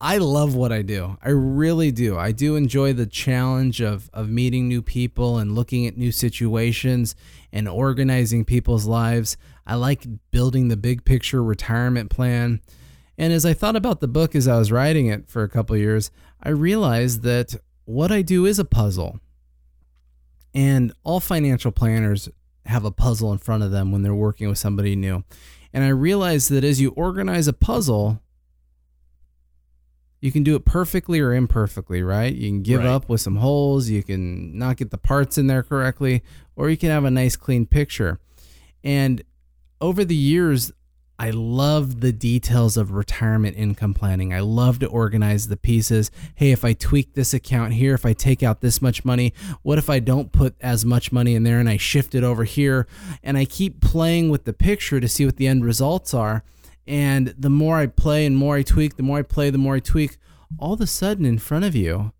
I 0.00 0.18
love 0.18 0.54
what 0.54 0.70
I 0.70 0.82
do. 0.82 1.18
I 1.22 1.30
really 1.30 1.90
do. 1.90 2.16
I 2.16 2.30
do 2.30 2.54
enjoy 2.54 2.92
the 2.92 3.06
challenge 3.06 3.80
of 3.80 4.08
of 4.12 4.28
meeting 4.28 4.68
new 4.68 4.80
people 4.80 5.38
and 5.38 5.54
looking 5.54 5.86
at 5.86 5.96
new 5.96 6.12
situations 6.12 7.16
and 7.52 7.68
organizing 7.68 8.44
people's 8.44 8.86
lives. 8.86 9.36
I 9.66 9.74
like 9.74 10.06
building 10.30 10.68
the 10.68 10.76
big 10.76 11.04
picture 11.04 11.42
retirement 11.42 12.10
plan. 12.10 12.60
And 13.16 13.32
as 13.32 13.44
I 13.44 13.54
thought 13.54 13.74
about 13.74 14.00
the 14.00 14.06
book 14.06 14.36
as 14.36 14.46
I 14.46 14.56
was 14.56 14.70
writing 14.70 15.08
it 15.08 15.28
for 15.28 15.42
a 15.42 15.48
couple 15.48 15.76
years, 15.76 16.12
I 16.40 16.50
realized 16.50 17.22
that 17.22 17.56
what 17.84 18.12
I 18.12 18.22
do 18.22 18.46
is 18.46 18.60
a 18.60 18.64
puzzle. 18.64 19.18
And 20.54 20.92
all 21.02 21.18
financial 21.18 21.72
planners 21.72 22.28
have 22.66 22.84
a 22.84 22.92
puzzle 22.92 23.32
in 23.32 23.38
front 23.38 23.64
of 23.64 23.72
them 23.72 23.90
when 23.90 24.02
they're 24.02 24.14
working 24.14 24.48
with 24.48 24.58
somebody 24.58 24.94
new. 24.94 25.24
And 25.72 25.84
I 25.84 25.88
realized 25.88 26.50
that 26.50 26.64
as 26.64 26.80
you 26.80 26.90
organize 26.90 27.48
a 27.48 27.52
puzzle, 27.52 28.22
you 30.20 30.32
can 30.32 30.42
do 30.42 30.56
it 30.56 30.64
perfectly 30.64 31.20
or 31.20 31.32
imperfectly, 31.32 32.02
right? 32.02 32.34
You 32.34 32.48
can 32.48 32.62
give 32.62 32.80
Right. 32.80 32.88
up 32.88 33.08
with 33.08 33.20
some 33.20 33.36
holes, 33.36 33.88
you 33.88 34.02
can 34.02 34.56
not 34.58 34.76
get 34.76 34.90
the 34.90 34.98
parts 34.98 35.38
in 35.38 35.46
there 35.46 35.62
correctly, 35.62 36.22
or 36.56 36.68
you 36.70 36.76
can 36.76 36.90
have 36.90 37.04
a 37.04 37.10
nice 37.10 37.36
clean 37.36 37.66
picture. 37.66 38.18
And 38.82 39.22
over 39.80 40.04
the 40.04 40.16
years, 40.16 40.72
I 41.20 41.30
love 41.30 42.00
the 42.00 42.12
details 42.12 42.76
of 42.76 42.92
retirement 42.92 43.56
income 43.56 43.92
planning. 43.92 44.32
I 44.32 44.38
love 44.38 44.78
to 44.80 44.86
organize 44.86 45.48
the 45.48 45.56
pieces. 45.56 46.12
Hey, 46.36 46.52
if 46.52 46.64
I 46.64 46.74
tweak 46.74 47.14
this 47.14 47.34
account 47.34 47.72
here, 47.74 47.92
if 47.94 48.06
I 48.06 48.12
take 48.12 48.44
out 48.44 48.60
this 48.60 48.80
much 48.80 49.04
money, 49.04 49.32
what 49.62 49.78
if 49.78 49.90
I 49.90 49.98
don't 49.98 50.30
put 50.30 50.54
as 50.60 50.84
much 50.84 51.10
money 51.10 51.34
in 51.34 51.42
there 51.42 51.58
and 51.58 51.68
I 51.68 51.76
shift 51.76 52.14
it 52.14 52.22
over 52.22 52.44
here? 52.44 52.86
And 53.24 53.36
I 53.36 53.46
keep 53.46 53.80
playing 53.80 54.30
with 54.30 54.44
the 54.44 54.52
picture 54.52 55.00
to 55.00 55.08
see 55.08 55.26
what 55.26 55.36
the 55.38 55.48
end 55.48 55.64
results 55.64 56.14
are. 56.14 56.44
And 56.88 57.34
the 57.38 57.50
more 57.50 57.76
I 57.76 57.86
play 57.86 58.24
and 58.24 58.36
more 58.36 58.56
I 58.56 58.62
tweak, 58.62 58.96
the 58.96 59.02
more 59.02 59.18
I 59.18 59.22
play, 59.22 59.50
the 59.50 59.58
more 59.58 59.76
I 59.76 59.80
tweak, 59.80 60.16
all 60.58 60.72
of 60.72 60.80
a 60.80 60.86
sudden 60.86 61.26
in 61.26 61.38
front 61.38 61.66
of 61.66 61.76
you, 61.76 62.12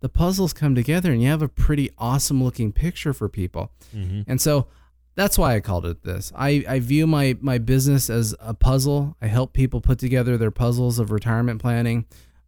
the 0.00 0.08
puzzles 0.08 0.52
come 0.52 0.74
together 0.74 1.12
and 1.12 1.20
you 1.20 1.28
have 1.28 1.42
a 1.42 1.48
pretty 1.48 1.90
awesome 1.98 2.42
looking 2.42 2.72
picture 2.72 3.12
for 3.12 3.28
people. 3.28 3.72
Mm-hmm. 3.94 4.22
And 4.28 4.40
so 4.40 4.68
that's 5.16 5.36
why 5.36 5.56
I 5.56 5.60
called 5.60 5.84
it 5.86 6.04
this. 6.04 6.32
I, 6.36 6.64
I 6.68 6.78
view 6.78 7.06
my, 7.06 7.36
my 7.40 7.58
business 7.58 8.08
as 8.08 8.34
a 8.38 8.54
puzzle. 8.54 9.16
I 9.20 9.26
help 9.26 9.52
people 9.52 9.80
put 9.80 9.98
together 9.98 10.38
their 10.38 10.52
puzzles 10.52 11.00
of 11.00 11.10
retirement 11.10 11.60
planning. 11.60 12.06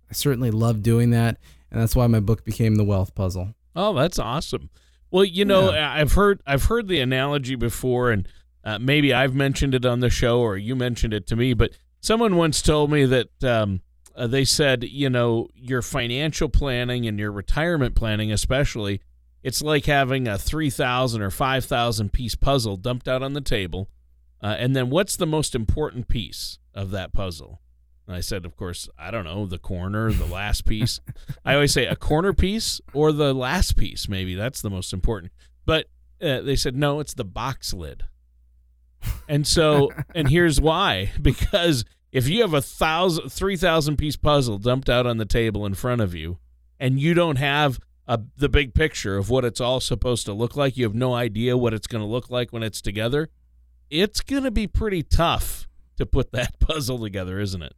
I 0.08 0.14
certainly 0.14 0.52
love 0.52 0.82
doing 0.82 1.10
that. 1.10 1.38
And 1.70 1.82
that's 1.82 1.96
why 1.96 2.06
my 2.06 2.20
book 2.20 2.44
became 2.44 2.76
The 2.76 2.84
Wealth 2.84 3.16
Puzzle. 3.16 3.54
Oh, 3.74 3.92
that's 3.92 4.20
awesome. 4.20 4.70
Well, 5.10 5.24
you 5.24 5.44
know, 5.44 5.70
I've 5.70 6.12
heard 6.12 6.40
I've 6.46 6.64
heard 6.64 6.88
the 6.88 7.00
analogy 7.00 7.54
before, 7.54 8.10
and 8.10 8.26
uh, 8.64 8.78
maybe 8.78 9.12
I've 9.12 9.34
mentioned 9.34 9.74
it 9.74 9.84
on 9.84 10.00
the 10.00 10.10
show, 10.10 10.40
or 10.40 10.56
you 10.56 10.74
mentioned 10.74 11.12
it 11.12 11.26
to 11.28 11.36
me. 11.36 11.52
But 11.52 11.72
someone 12.00 12.36
once 12.36 12.62
told 12.62 12.90
me 12.90 13.04
that 13.04 13.44
um, 13.44 13.82
uh, 14.16 14.26
they 14.26 14.44
said, 14.44 14.84
you 14.84 15.10
know, 15.10 15.48
your 15.54 15.82
financial 15.82 16.48
planning 16.48 17.06
and 17.06 17.18
your 17.18 17.30
retirement 17.30 17.94
planning, 17.94 18.32
especially, 18.32 19.00
it's 19.42 19.60
like 19.60 19.84
having 19.84 20.26
a 20.26 20.38
three 20.38 20.70
thousand 20.70 21.20
or 21.20 21.30
five 21.30 21.66
thousand 21.66 22.12
piece 22.12 22.34
puzzle 22.34 22.76
dumped 22.76 23.06
out 23.06 23.22
on 23.22 23.34
the 23.34 23.42
table, 23.42 23.90
uh, 24.42 24.56
and 24.58 24.74
then 24.74 24.88
what's 24.88 25.16
the 25.16 25.26
most 25.26 25.54
important 25.54 26.08
piece 26.08 26.58
of 26.74 26.90
that 26.90 27.12
puzzle? 27.12 27.60
And 28.06 28.16
I 28.16 28.20
said, 28.20 28.44
of 28.44 28.56
course, 28.56 28.88
I 28.98 29.10
don't 29.10 29.24
know, 29.24 29.46
the 29.46 29.58
corner, 29.58 30.12
the 30.12 30.26
last 30.26 30.64
piece. 30.66 31.00
I 31.44 31.54
always 31.54 31.72
say 31.72 31.86
a 31.86 31.96
corner 31.96 32.32
piece 32.32 32.80
or 32.92 33.12
the 33.12 33.34
last 33.34 33.76
piece, 33.76 34.08
maybe 34.08 34.34
that's 34.34 34.60
the 34.60 34.70
most 34.70 34.92
important. 34.92 35.32
But 35.64 35.86
uh, 36.20 36.42
they 36.42 36.56
said, 36.56 36.76
no, 36.76 37.00
it's 37.00 37.14
the 37.14 37.24
box 37.24 37.72
lid. 37.72 38.04
And 39.28 39.46
so, 39.46 39.90
and 40.14 40.28
here's 40.28 40.60
why 40.60 41.12
because 41.22 41.84
if 42.12 42.28
you 42.28 42.42
have 42.42 42.54
a 42.54 42.62
thousand, 42.62 43.30
three 43.30 43.56
thousand 43.56 43.96
piece 43.96 44.16
puzzle 44.16 44.58
dumped 44.58 44.88
out 44.88 45.06
on 45.06 45.18
the 45.18 45.24
table 45.24 45.66
in 45.66 45.74
front 45.74 46.00
of 46.00 46.14
you, 46.14 46.38
and 46.78 47.00
you 47.00 47.14
don't 47.14 47.36
have 47.36 47.78
a, 48.06 48.20
the 48.36 48.48
big 48.48 48.74
picture 48.74 49.16
of 49.16 49.30
what 49.30 49.44
it's 49.44 49.60
all 49.60 49.80
supposed 49.80 50.26
to 50.26 50.32
look 50.32 50.56
like. 50.56 50.76
You 50.76 50.84
have 50.84 50.94
no 50.94 51.14
idea 51.14 51.56
what 51.56 51.74
it's 51.74 51.86
going 51.86 52.02
to 52.02 52.08
look 52.08 52.30
like 52.30 52.52
when 52.52 52.62
it's 52.62 52.80
together. 52.80 53.30
It's 53.90 54.20
going 54.20 54.44
to 54.44 54.50
be 54.50 54.66
pretty 54.66 55.02
tough 55.02 55.68
to 55.96 56.06
put 56.06 56.32
that 56.32 56.58
puzzle 56.60 56.98
together, 56.98 57.40
isn't 57.40 57.62
it? 57.62 57.74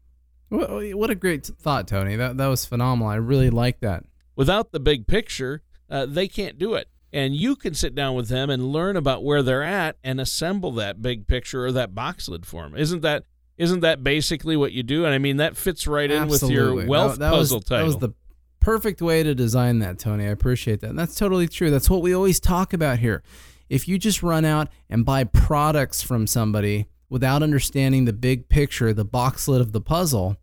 What, 0.49 0.95
what 0.95 1.11
a 1.11 1.15
great 1.15 1.47
thought, 1.47 1.89
Tony. 1.89 2.17
That 2.17 2.37
that 2.37 2.47
was 2.47 2.65
phenomenal. 2.65 3.11
I 3.11 3.17
really 3.17 3.51
like 3.51 3.81
that. 3.81 4.05
Without 4.37 4.73
the 4.73 4.81
big 4.81 5.07
picture, 5.07 5.63
uh, 5.91 6.07
they 6.07 6.29
can't 6.29 6.59
do 6.59 6.75
it. 6.75 6.89
And 7.13 7.35
you 7.35 7.57
can 7.57 7.75
sit 7.75 7.95
down 7.95 8.15
with 8.15 8.29
them 8.29 8.51
and 8.51 8.73
learn 8.73 8.97
about 8.97 9.25
where 9.25 9.43
they're 9.43 9.63
at 9.63 9.97
and 10.03 10.21
assemble 10.21 10.73
that 10.73 11.01
big 11.01 11.27
picture 11.27 11.65
or 11.65 11.73
that 11.73 11.95
box 11.95 12.29
lid 12.29 12.45
for 12.45 12.63
them. 12.63 12.77
Isn't 12.77 13.03
that 13.03 13.25
isn't 13.57 13.81
that 13.81 14.05
basically 14.05 14.57
what 14.57 14.73
you 14.73 14.83
do? 14.83 15.05
And 15.05 15.15
I 15.15 15.19
mean 15.19 15.39
that 15.39 15.57
fits 15.57 15.87
right 15.87 16.11
in 16.11 16.29
with 16.29 16.43
your 16.43 16.87
wealth 16.87 17.13
that, 17.13 17.21
that 17.21 17.31
puzzle 17.31 17.59
was, 17.59 17.65
title. 17.65 17.79
That 17.79 17.87
was 17.87 17.99
the 17.99 18.15
perfect 18.61 19.01
way 19.01 19.23
to 19.23 19.35
design 19.35 19.79
that, 19.79 19.99
Tony. 19.99 20.25
I 20.25 20.31
appreciate 20.31 20.81
that. 20.81 20.91
And 20.91 20.99
that's 20.99 21.15
totally 21.15 21.49
true. 21.49 21.71
That's 21.71 21.89
what 21.89 22.03
we 22.03 22.15
always 22.15 22.41
talk 22.41 22.73
about 22.73 22.99
here. 22.99 23.23
If 23.69 23.89
you 23.89 23.99
just 23.99 24.23
run 24.23 24.45
out 24.45 24.69
and 24.91 25.05
buy 25.05 25.25
products 25.25 26.03
from 26.03 26.27
somebody 26.27 26.87
without 27.09 27.43
understanding 27.43 28.05
the 28.05 28.13
big 28.13 28.49
picture, 28.49 28.93
the 28.93 29.05
box 29.05 29.49
lid 29.49 29.61
of 29.61 29.73
the 29.73 29.81
puzzle, 29.81 30.37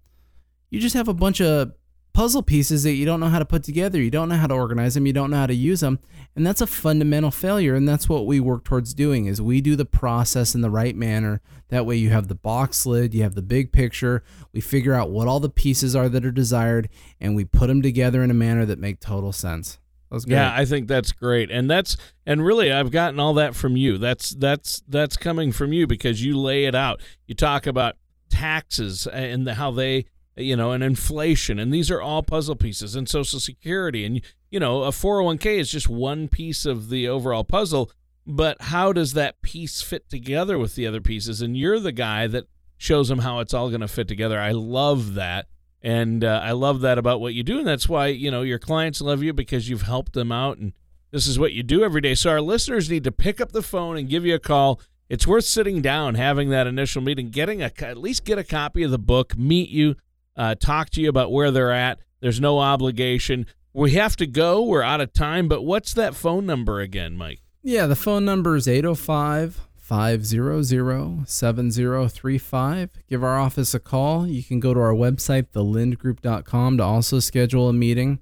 you 0.70 0.80
just 0.80 0.96
have 0.96 1.08
a 1.08 1.14
bunch 1.14 1.40
of 1.42 1.74
puzzle 2.14 2.44
pieces 2.44 2.84
that 2.84 2.94
you 2.94 3.06
don't 3.06 3.20
know 3.20 3.30
how 3.30 3.40
to 3.40 3.46
put 3.46 3.64
together. 3.64 4.02
You 4.02 4.12
don't 4.12 4.30
know 4.30 4.38
how 4.38 4.48
to 4.48 4.54
organize 4.54 4.94
them. 4.94 5.08
You 5.08 5.14
don't 5.14 5.32
know 5.32 5.38
how 5.38 5.48
to 5.48 5.56
use 5.56 5.80
them. 5.80 6.00
And 6.36 6.46
that's 6.46 6.62
a 6.62 6.68
fundamental 6.68 7.32
failure. 7.32 7.76
And 7.76 7.88
that's 7.88 8.08
what 8.08 8.26
we 8.26 8.40
work 8.40 8.64
towards 8.64 8.94
doing 8.94 9.26
is 9.26 9.42
we 9.42 9.62
do 9.62 9.76
the 9.76 9.86
process 9.86 10.56
in 10.56 10.62
the 10.62 10.70
right 10.70 10.96
manner. 10.96 11.42
That 11.70 11.86
way 11.86 11.96
you 11.96 12.12
have 12.12 12.28
the 12.28 12.36
box 12.36 12.86
lid, 12.86 13.14
you 13.14 13.24
have 13.24 13.36
the 13.36 13.42
big 13.42 13.72
picture. 13.72 14.24
We 14.52 14.62
figure 14.62 14.94
out 14.94 15.10
what 15.10 15.28
all 15.28 15.40
the 15.40 15.50
pieces 15.50 15.96
are 15.96 16.08
that 16.10 16.26
are 16.26 16.32
desired 16.32 16.90
and 17.20 17.36
we 17.36 17.46
put 17.46 17.68
them 17.68 17.82
together 17.82 18.24
in 18.24 18.32
a 18.32 18.36
manner 18.36 18.66
that 18.66 18.80
make 18.80 19.00
total 19.00 19.32
sense. 19.32 19.80
Yeah, 20.28 20.54
I 20.56 20.66
think 20.66 20.88
that's 20.88 21.12
great. 21.12 21.50
And 21.50 21.70
that's 21.70 21.98
and 22.26 22.46
really 22.46 22.72
I've 22.72 22.92
gotten 22.92 23.20
all 23.20 23.34
that 23.34 23.56
from 23.56 23.76
you. 23.76 23.98
That's 23.98 24.30
that's 24.30 24.84
that's 24.88 25.18
coming 25.18 25.52
from 25.52 25.74
you 25.74 25.88
because 25.88 26.24
you 26.24 26.38
lay 26.38 26.66
it 26.66 26.76
out. 26.76 27.02
You 27.26 27.34
talk 27.34 27.66
about 27.66 27.96
taxes 28.30 29.08
and 29.08 29.48
the, 29.48 29.56
how 29.56 29.72
they 29.72 30.06
you 30.36 30.56
know, 30.56 30.72
and 30.72 30.84
inflation, 30.84 31.60
and 31.60 31.74
these 31.74 31.92
are 31.92 32.02
all 32.02 32.24
puzzle 32.24 32.56
pieces, 32.56 32.96
and 32.96 33.08
Social 33.08 33.40
Security, 33.40 34.06
and 34.06 34.22
you 34.50 34.60
know, 34.60 34.84
a 34.84 34.90
401k 34.90 35.58
is 35.58 35.72
just 35.72 35.90
one 35.90 36.28
piece 36.28 36.66
of 36.66 36.90
the 36.90 37.08
overall 37.08 37.44
puzzle. 37.44 37.92
But 38.26 38.62
how 38.62 38.94
does 38.94 39.14
that 39.14 39.42
piece 39.42 39.82
fit 39.82 40.10
together 40.10 40.58
with 40.58 40.76
the 40.76 40.88
other 40.88 41.02
pieces? 41.02 41.42
And 41.42 41.58
you're 41.58 41.80
the 41.80 41.92
guy 41.92 42.28
that 42.28 42.46
shows 42.78 43.10
them 43.10 43.20
how 43.20 43.40
it's 43.40 43.54
all 43.54 43.70
going 43.70 43.82
to 43.82 43.88
fit 43.88 44.08
together. 44.08 44.40
I 44.40 44.52
love 44.52 45.16
that, 45.16 45.48
and 45.82 46.24
uh, 46.24 46.42
I 46.44 46.52
love 46.52 46.82
that 46.82 46.98
about 46.98 47.20
what 47.20 47.34
you 47.34 47.44
do, 47.44 47.60
and 47.60 47.68
that's 47.68 47.90
why 47.90 48.08
you 48.08 48.32
know 48.32 48.42
your 48.42 48.60
clients 48.60 49.02
love 49.02 49.22
you 49.22 49.34
because 49.34 49.70
you've 49.70 49.84
helped 49.84 50.14
them 50.14 50.32
out, 50.32 50.58
and 50.58 50.74
this 51.12 51.28
is 51.28 51.38
what 51.38 51.54
you 51.54 51.64
do 51.64 51.84
every 51.84 52.02
day. 52.02 52.16
So 52.16 52.32
our 52.32 52.42
listeners 52.42 52.90
need 52.90 53.04
to 53.04 53.12
pick 53.12 53.40
up 53.40 53.52
the 53.52 53.62
phone 53.62 53.98
and 53.98 54.10
give 54.10 54.26
you 54.26 54.36
a 54.36 54.40
call. 54.40 54.82
It's 55.10 55.28
worth 55.28 55.46
sitting 55.46 55.82
down, 55.82 56.16
having 56.16 56.50
that 56.50 56.66
initial 56.66 57.02
meeting, 57.02 57.30
getting 57.30 57.62
a 57.62 57.72
at 57.80 57.98
least 57.98 58.26
get 58.26 58.40
a 58.40 58.44
copy 58.44 58.84
of 58.84 58.92
the 58.92 58.98
book, 58.98 59.38
meet 59.38 59.70
you 59.70 59.96
uh, 60.36 60.56
talk 60.56 60.90
to 60.92 61.02
you 61.02 61.10
about 61.10 61.32
where 61.32 61.52
they're 61.52 61.72
at. 61.72 62.00
There's 62.20 62.40
no 62.40 62.60
obligation. 62.60 63.46
We 63.74 63.92
have 63.92 64.16
to 64.18 64.28
go. 64.28 64.62
We're 64.62 64.84
out 64.84 65.02
of 65.02 65.14
time. 65.14 65.48
But 65.48 65.64
what's 65.64 65.94
that 65.94 66.16
phone 66.16 66.46
number 66.46 66.80
again, 66.80 67.16
Mike? 67.16 67.42
Yeah, 67.62 67.86
the 67.88 67.96
phone 67.96 68.26
number 68.26 68.56
is 68.56 68.68
805 68.68 69.62
500 69.76 71.28
7035. 71.28 72.90
Give 73.10 73.24
our 73.24 73.40
office 73.40 73.74
a 73.74 73.80
call. 73.80 74.28
You 74.28 74.44
can 74.44 74.60
go 74.60 74.74
to 74.74 74.80
our 74.80 74.94
website, 74.94 75.48
thelindgroup.com, 75.54 76.78
to 76.78 76.84
also 76.84 77.20
schedule 77.20 77.70
a 77.70 77.74
meeting 77.74 78.20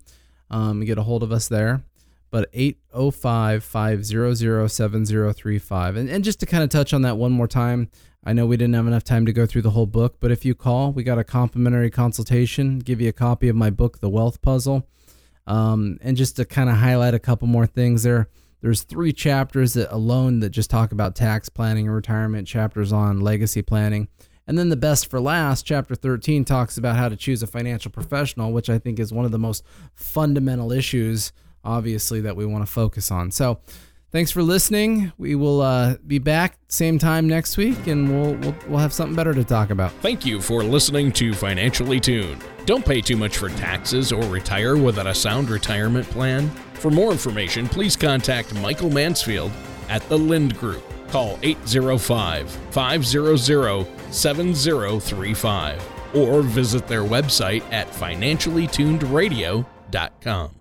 um, 0.51 0.81
get 0.81 0.97
a 0.97 1.03
hold 1.03 1.23
of 1.23 1.31
us 1.31 1.47
there. 1.47 1.81
But 2.29 2.49
805 2.53 3.63
500 3.63 4.69
7035. 4.69 5.95
And 5.95 6.23
just 6.23 6.39
to 6.41 6.45
kind 6.45 6.63
of 6.63 6.69
touch 6.69 6.93
on 6.93 7.01
that 7.01 7.17
one 7.17 7.31
more 7.31 7.47
time, 7.47 7.89
I 8.23 8.33
know 8.33 8.45
we 8.45 8.55
didn't 8.55 8.75
have 8.75 8.85
enough 8.85 9.03
time 9.03 9.25
to 9.25 9.33
go 9.33 9.47
through 9.47 9.63
the 9.63 9.71
whole 9.71 9.87
book, 9.87 10.17
but 10.19 10.29
if 10.29 10.45
you 10.45 10.53
call, 10.53 10.91
we 10.91 11.03
got 11.03 11.17
a 11.17 11.23
complimentary 11.23 11.89
consultation, 11.89 12.77
give 12.77 13.01
you 13.01 13.09
a 13.09 13.13
copy 13.13 13.49
of 13.49 13.55
my 13.55 13.71
book, 13.71 13.99
The 13.99 14.09
Wealth 14.09 14.43
Puzzle. 14.43 14.87
Um, 15.47 15.97
and 16.01 16.15
just 16.15 16.35
to 16.35 16.45
kind 16.45 16.69
of 16.69 16.75
highlight 16.75 17.15
a 17.15 17.19
couple 17.19 17.47
more 17.47 17.65
things 17.65 18.03
there, 18.03 18.29
there's 18.61 18.83
three 18.83 19.11
chapters 19.11 19.73
that 19.73 19.91
alone 19.91 20.39
that 20.41 20.51
just 20.51 20.69
talk 20.69 20.91
about 20.91 21.15
tax 21.15 21.49
planning 21.49 21.87
and 21.87 21.95
retirement, 21.95 22.47
chapters 22.47 22.93
on 22.93 23.21
legacy 23.21 23.63
planning. 23.63 24.07
And 24.45 24.55
then 24.55 24.69
the 24.69 24.75
best 24.75 25.09
for 25.09 25.19
last, 25.19 25.65
chapter 25.65 25.95
13 25.95 26.45
talks 26.45 26.77
about 26.77 26.97
how 26.97 27.09
to 27.09 27.15
choose 27.15 27.41
a 27.41 27.47
financial 27.47 27.89
professional, 27.89 28.51
which 28.51 28.69
I 28.69 28.77
think 28.77 28.99
is 28.99 29.11
one 29.11 29.25
of 29.25 29.31
the 29.31 29.39
most 29.39 29.63
fundamental 29.95 30.71
issues, 30.71 31.31
obviously, 31.63 32.21
that 32.21 32.35
we 32.35 32.45
want 32.45 32.63
to 32.63 32.71
focus 32.71 33.09
on. 33.09 33.31
So, 33.31 33.61
thanks 34.11 34.31
for 34.31 34.43
listening. 34.43 35.11
We 35.17 35.35
will 35.35 35.61
uh, 35.61 35.95
be 36.05 36.19
back 36.19 36.57
same 36.67 36.99
time 36.99 37.27
next 37.27 37.57
week, 37.57 37.87
and 37.87 38.09
we'll, 38.09 38.35
we'll 38.35 38.55
we'll 38.67 38.79
have 38.79 38.93
something 38.93 39.15
better 39.15 39.33
to 39.33 39.43
talk 39.43 39.69
about. 39.69 39.91
Thank 39.93 40.25
you 40.25 40.41
for 40.41 40.63
listening 40.63 41.11
to 41.13 41.33
Financially 41.33 41.99
Tuned. 41.99 42.43
Don't 42.65 42.85
pay 42.85 43.01
too 43.01 43.17
much 43.17 43.37
for 43.37 43.49
taxes 43.49 44.11
or 44.11 44.21
retire 44.23 44.77
without 44.77 45.07
a 45.07 45.15
sound 45.15 45.49
retirement 45.49 46.07
plan. 46.09 46.49
For 46.73 46.91
more 46.91 47.11
information, 47.11 47.67
please 47.67 47.95
contact 47.95 48.53
Michael 48.55 48.89
Mansfield 48.89 49.51
at 49.89 50.07
the 50.09 50.17
Lind 50.17 50.57
Group. 50.57 50.83
Call 51.09 51.37
805 51.43 52.49
500 52.49 54.13
7035 54.13 56.15
or 56.15 56.41
visit 56.41 56.87
their 56.87 57.03
website 57.03 57.61
at 57.71 57.87
financiallytunedradio.com. 57.91 60.60